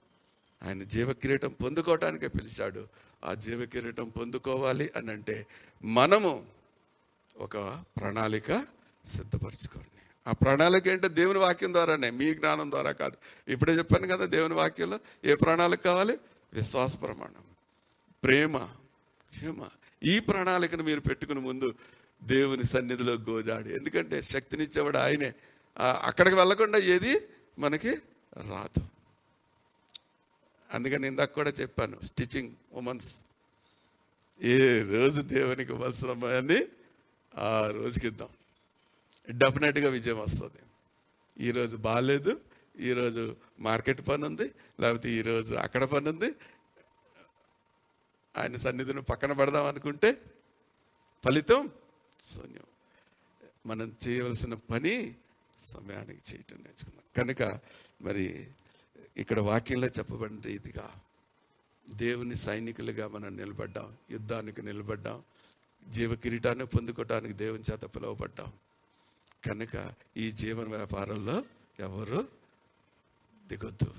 ఆయన 0.62 0.82
జీవ 0.82 1.12
కిరీటం 1.12 1.48
పొందుకోవటానికే 1.48 2.28
పిలిచాడు. 2.28 2.88
ఆ 3.24 3.34
జీవ 3.34 3.64
కిరీటం 3.64 4.08
పొందుకోవాలి 4.08 4.90
అని 4.96 5.10
అంటే 5.10 5.46
మనము 5.84 6.46
ఒక 7.36 7.58
ప్రణాళిక 7.96 8.52
సిద్ధపరచుకోండి. 9.06 9.88
ఆ 10.26 10.32
ప్రణాళిక 10.32 10.88
ఏంటో 10.88 11.08
దేవుని 11.08 11.38
వాక్యం 11.38 11.72
ద్వారానే 11.72 12.10
మీ 12.10 12.34
జ్ఞానం 12.34 12.70
ద్వారా 12.70 12.92
కాదు. 12.92 13.16
ఇప్పుడే 13.50 13.72
చెప్పాను 13.72 14.06
కదా 14.06 14.24
దేవుని 14.24 14.54
వాక్యంలో 14.54 15.00
ఏ 15.24 15.34
ప్రణాళిక 15.34 15.80
కావాలి? 15.80 16.18
విశ్వాస 16.52 17.00
ప్రమాణం. 17.00 17.44
ప్రేమ 18.24 18.58
క్షమ. 18.58 19.68
ఈ 20.02 20.18
ప్రణాళికను 20.18 20.82
మీరు 20.82 21.00
పెట్టుకుని 21.00 21.40
ముందు 21.40 21.74
దేవుని 22.22 22.64
సన్నిధిలో 22.64 23.12
గోజాడి. 23.12 23.74
ఎందుకంటే 23.74 24.22
శక్తినిచ్చేవాడు 24.22 24.98
ఆయనే. 24.98 25.32
అక్కడికి 25.78 26.36
వెళ్ళకుండా 26.36 26.78
ఏది? 26.78 27.28
మనకి 27.58 27.90
రాదు. 28.36 28.80
అందుకని 30.74 31.06
ఇందాక 31.06 31.32
కూడా 31.32 31.50
చెప్పాను 31.50 32.00
స్టిచ్చింగ్ 32.06 32.52
ఉమెన్స్. 32.72 33.14
ఏ 34.42 34.82
రోజు 34.82 35.20
దేవునికి 35.20 35.72
ఇవ్వాల్సిన 35.72 36.66
ఆ 37.38 37.70
రోజుకి 37.70 38.06
ఇద్దాం. 38.06 38.28
డెఫినెట్గా 39.30 39.90
విజయం 39.90 40.20
వస్తుంది. 40.20 40.62
ఈరోజు 41.44 41.76
బాగాలేదు 41.76 42.40
ఈరోజు 42.80 43.36
మార్కెట్ 43.60 44.08
పని 44.08 44.24
ఉంది 44.24 44.50
లేకపోతే 44.80 45.10
ఈరోజు 45.10 45.54
అక్కడ 45.54 45.84
పని 45.84 46.08
ఉంది 46.08 46.34
ఆయన 48.38 48.56
సన్నిధిని 48.56 49.02
పక్కన 49.02 49.32
పెడదాం 49.32 49.66
అనుకుంటే 49.66 50.20
ఫలితం 51.24 51.70
శూన్యం 52.22 52.62
మనం 53.66 53.96
చేయవలసిన 54.08 54.54
పని 54.54 55.14
సమయానికి 55.62 56.34
చేయటం 56.34 56.56
నేర్చుకుందాం. 56.56 57.04
కనుక 57.16 57.60
మరి 58.02 58.48
ఇక్కడ 59.16 59.40
వాక్యంలో 59.40 59.86
చెప్పబడిన 59.86 60.40
రీతిగా 60.40 61.00
దేవుని 61.94 62.34
సైనికులుగా 62.34 63.08
మనం 63.08 63.36
నిలబడ్డాం 63.36 63.96
యుద్ధానికి 64.10 64.62
నిలబడ్డాం 64.62 65.22
జీవ 65.88 66.14
కిరీటాన్ని 66.14 66.66
పొందుకోవటానికి 66.66 67.34
దేవుని 67.34 67.62
చేత 67.72 67.84
పిలువబడ్డాం. 67.84 68.52
కనుక 69.44 69.94
ఈ 70.16 70.32
జీవన 70.32 70.68
వ్యాపారంలో 70.68 71.44
ఎవరు 71.80 72.28
దిగొద్దు. 73.46 73.94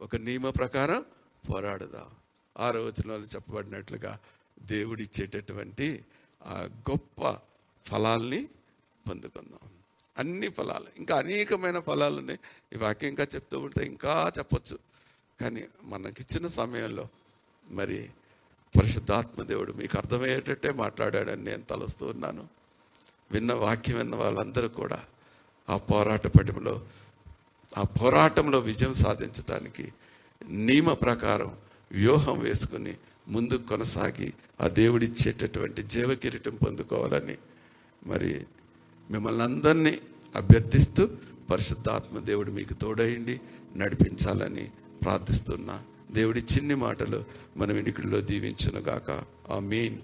ఒక 0.00 0.16
నియమ 0.16 0.50
ప్రకారం 0.50 1.04
పోరాడదాం. 1.50 2.10
ఆరో 2.58 2.84
వచనాలు 2.84 3.22
చెప్పబడినట్లుగా 3.22 4.20
దేవుడిచ్చేటటువంటి 4.62 6.04
ఆ 6.42 6.68
గొప్ప 6.90 7.36
ఫలాల్ని 7.88 8.48
పొందుకుందాం. 9.08 9.68
అన్ని 10.18 10.48
ఫలాలు 10.48 10.86
ఇంకా 10.96 11.16
అనేకమైన 11.16 11.78
ఫలాలు 11.78 12.18
ఉన్నాయి 12.18 12.38
ఈ 12.74 12.76
వాక్యం 12.76 13.08
ఇంకా 13.08 13.26
చెప్తూ 13.34 13.58
ఉంటే 13.58 13.84
ఇంకా 13.84 14.32
చెప్పొచ్చు. 14.38 14.78
కానీ 15.40 15.64
మనకిచ్చిన 15.84 16.48
సమయంలో 16.48 17.08
మరి 17.70 18.10
పరిశుద్ధాత్మదేవుడు 18.78 19.72
మీకు 19.72 19.98
అర్థమయ్యేటట్టే 19.98 20.72
మాట్లాడాడని 20.72 21.44
నేను 21.44 21.62
తలుస్తూ 21.62 22.06
ఉన్నాను. 22.06 22.48
విన్న 23.30 23.52
వాక్యం 23.52 23.96
విన్న 23.96 24.16
వాళ్ళందరూ 24.16 24.68
కూడా 24.68 25.04
ఆ 25.70 25.76
పోరాట 25.76 26.26
పటిమలో 26.26 26.86
ఆ 27.78 27.82
పోరాటంలో 27.82 28.58
విజయం 28.58 28.94
సాధించడానికి 28.94 29.92
నియమ 30.48 30.92
ప్రకారం 30.92 31.58
వ్యూహం 31.92 32.38
వేసుకుని 32.38 32.96
ముందుకు 33.28 33.68
కొనసాగి 33.68 34.32
ఆ 34.60 34.68
దేవుడిచ్చేటటువంటి 34.68 35.82
జీవకిరీటం 35.82 36.56
పొందుకోవాలని 36.56 37.36
మరి 38.06 38.46
మిమ్మల్ని 39.10 39.42
అందరినీ 39.42 39.98
అభ్యర్థిస్తూ 40.36 41.08
పరిశుద్ధాత్మ 41.50 42.18
దేవుడు 42.18 42.50
మీకు 42.50 42.74
తోడయండి 42.74 43.40
నడిపించాలని 43.76 44.70
ప్రార్థిస్తున్నా. 45.02 45.82
దేవుడి 46.10 46.40
చిన్ని 46.40 46.74
మాటలు 46.74 47.24
మన 47.56 47.72
వినికిడిలో 47.72 48.20
దీవించునుగాక. 48.20 49.22
ఆ 49.50 49.58
మెయిన్ 49.58 49.98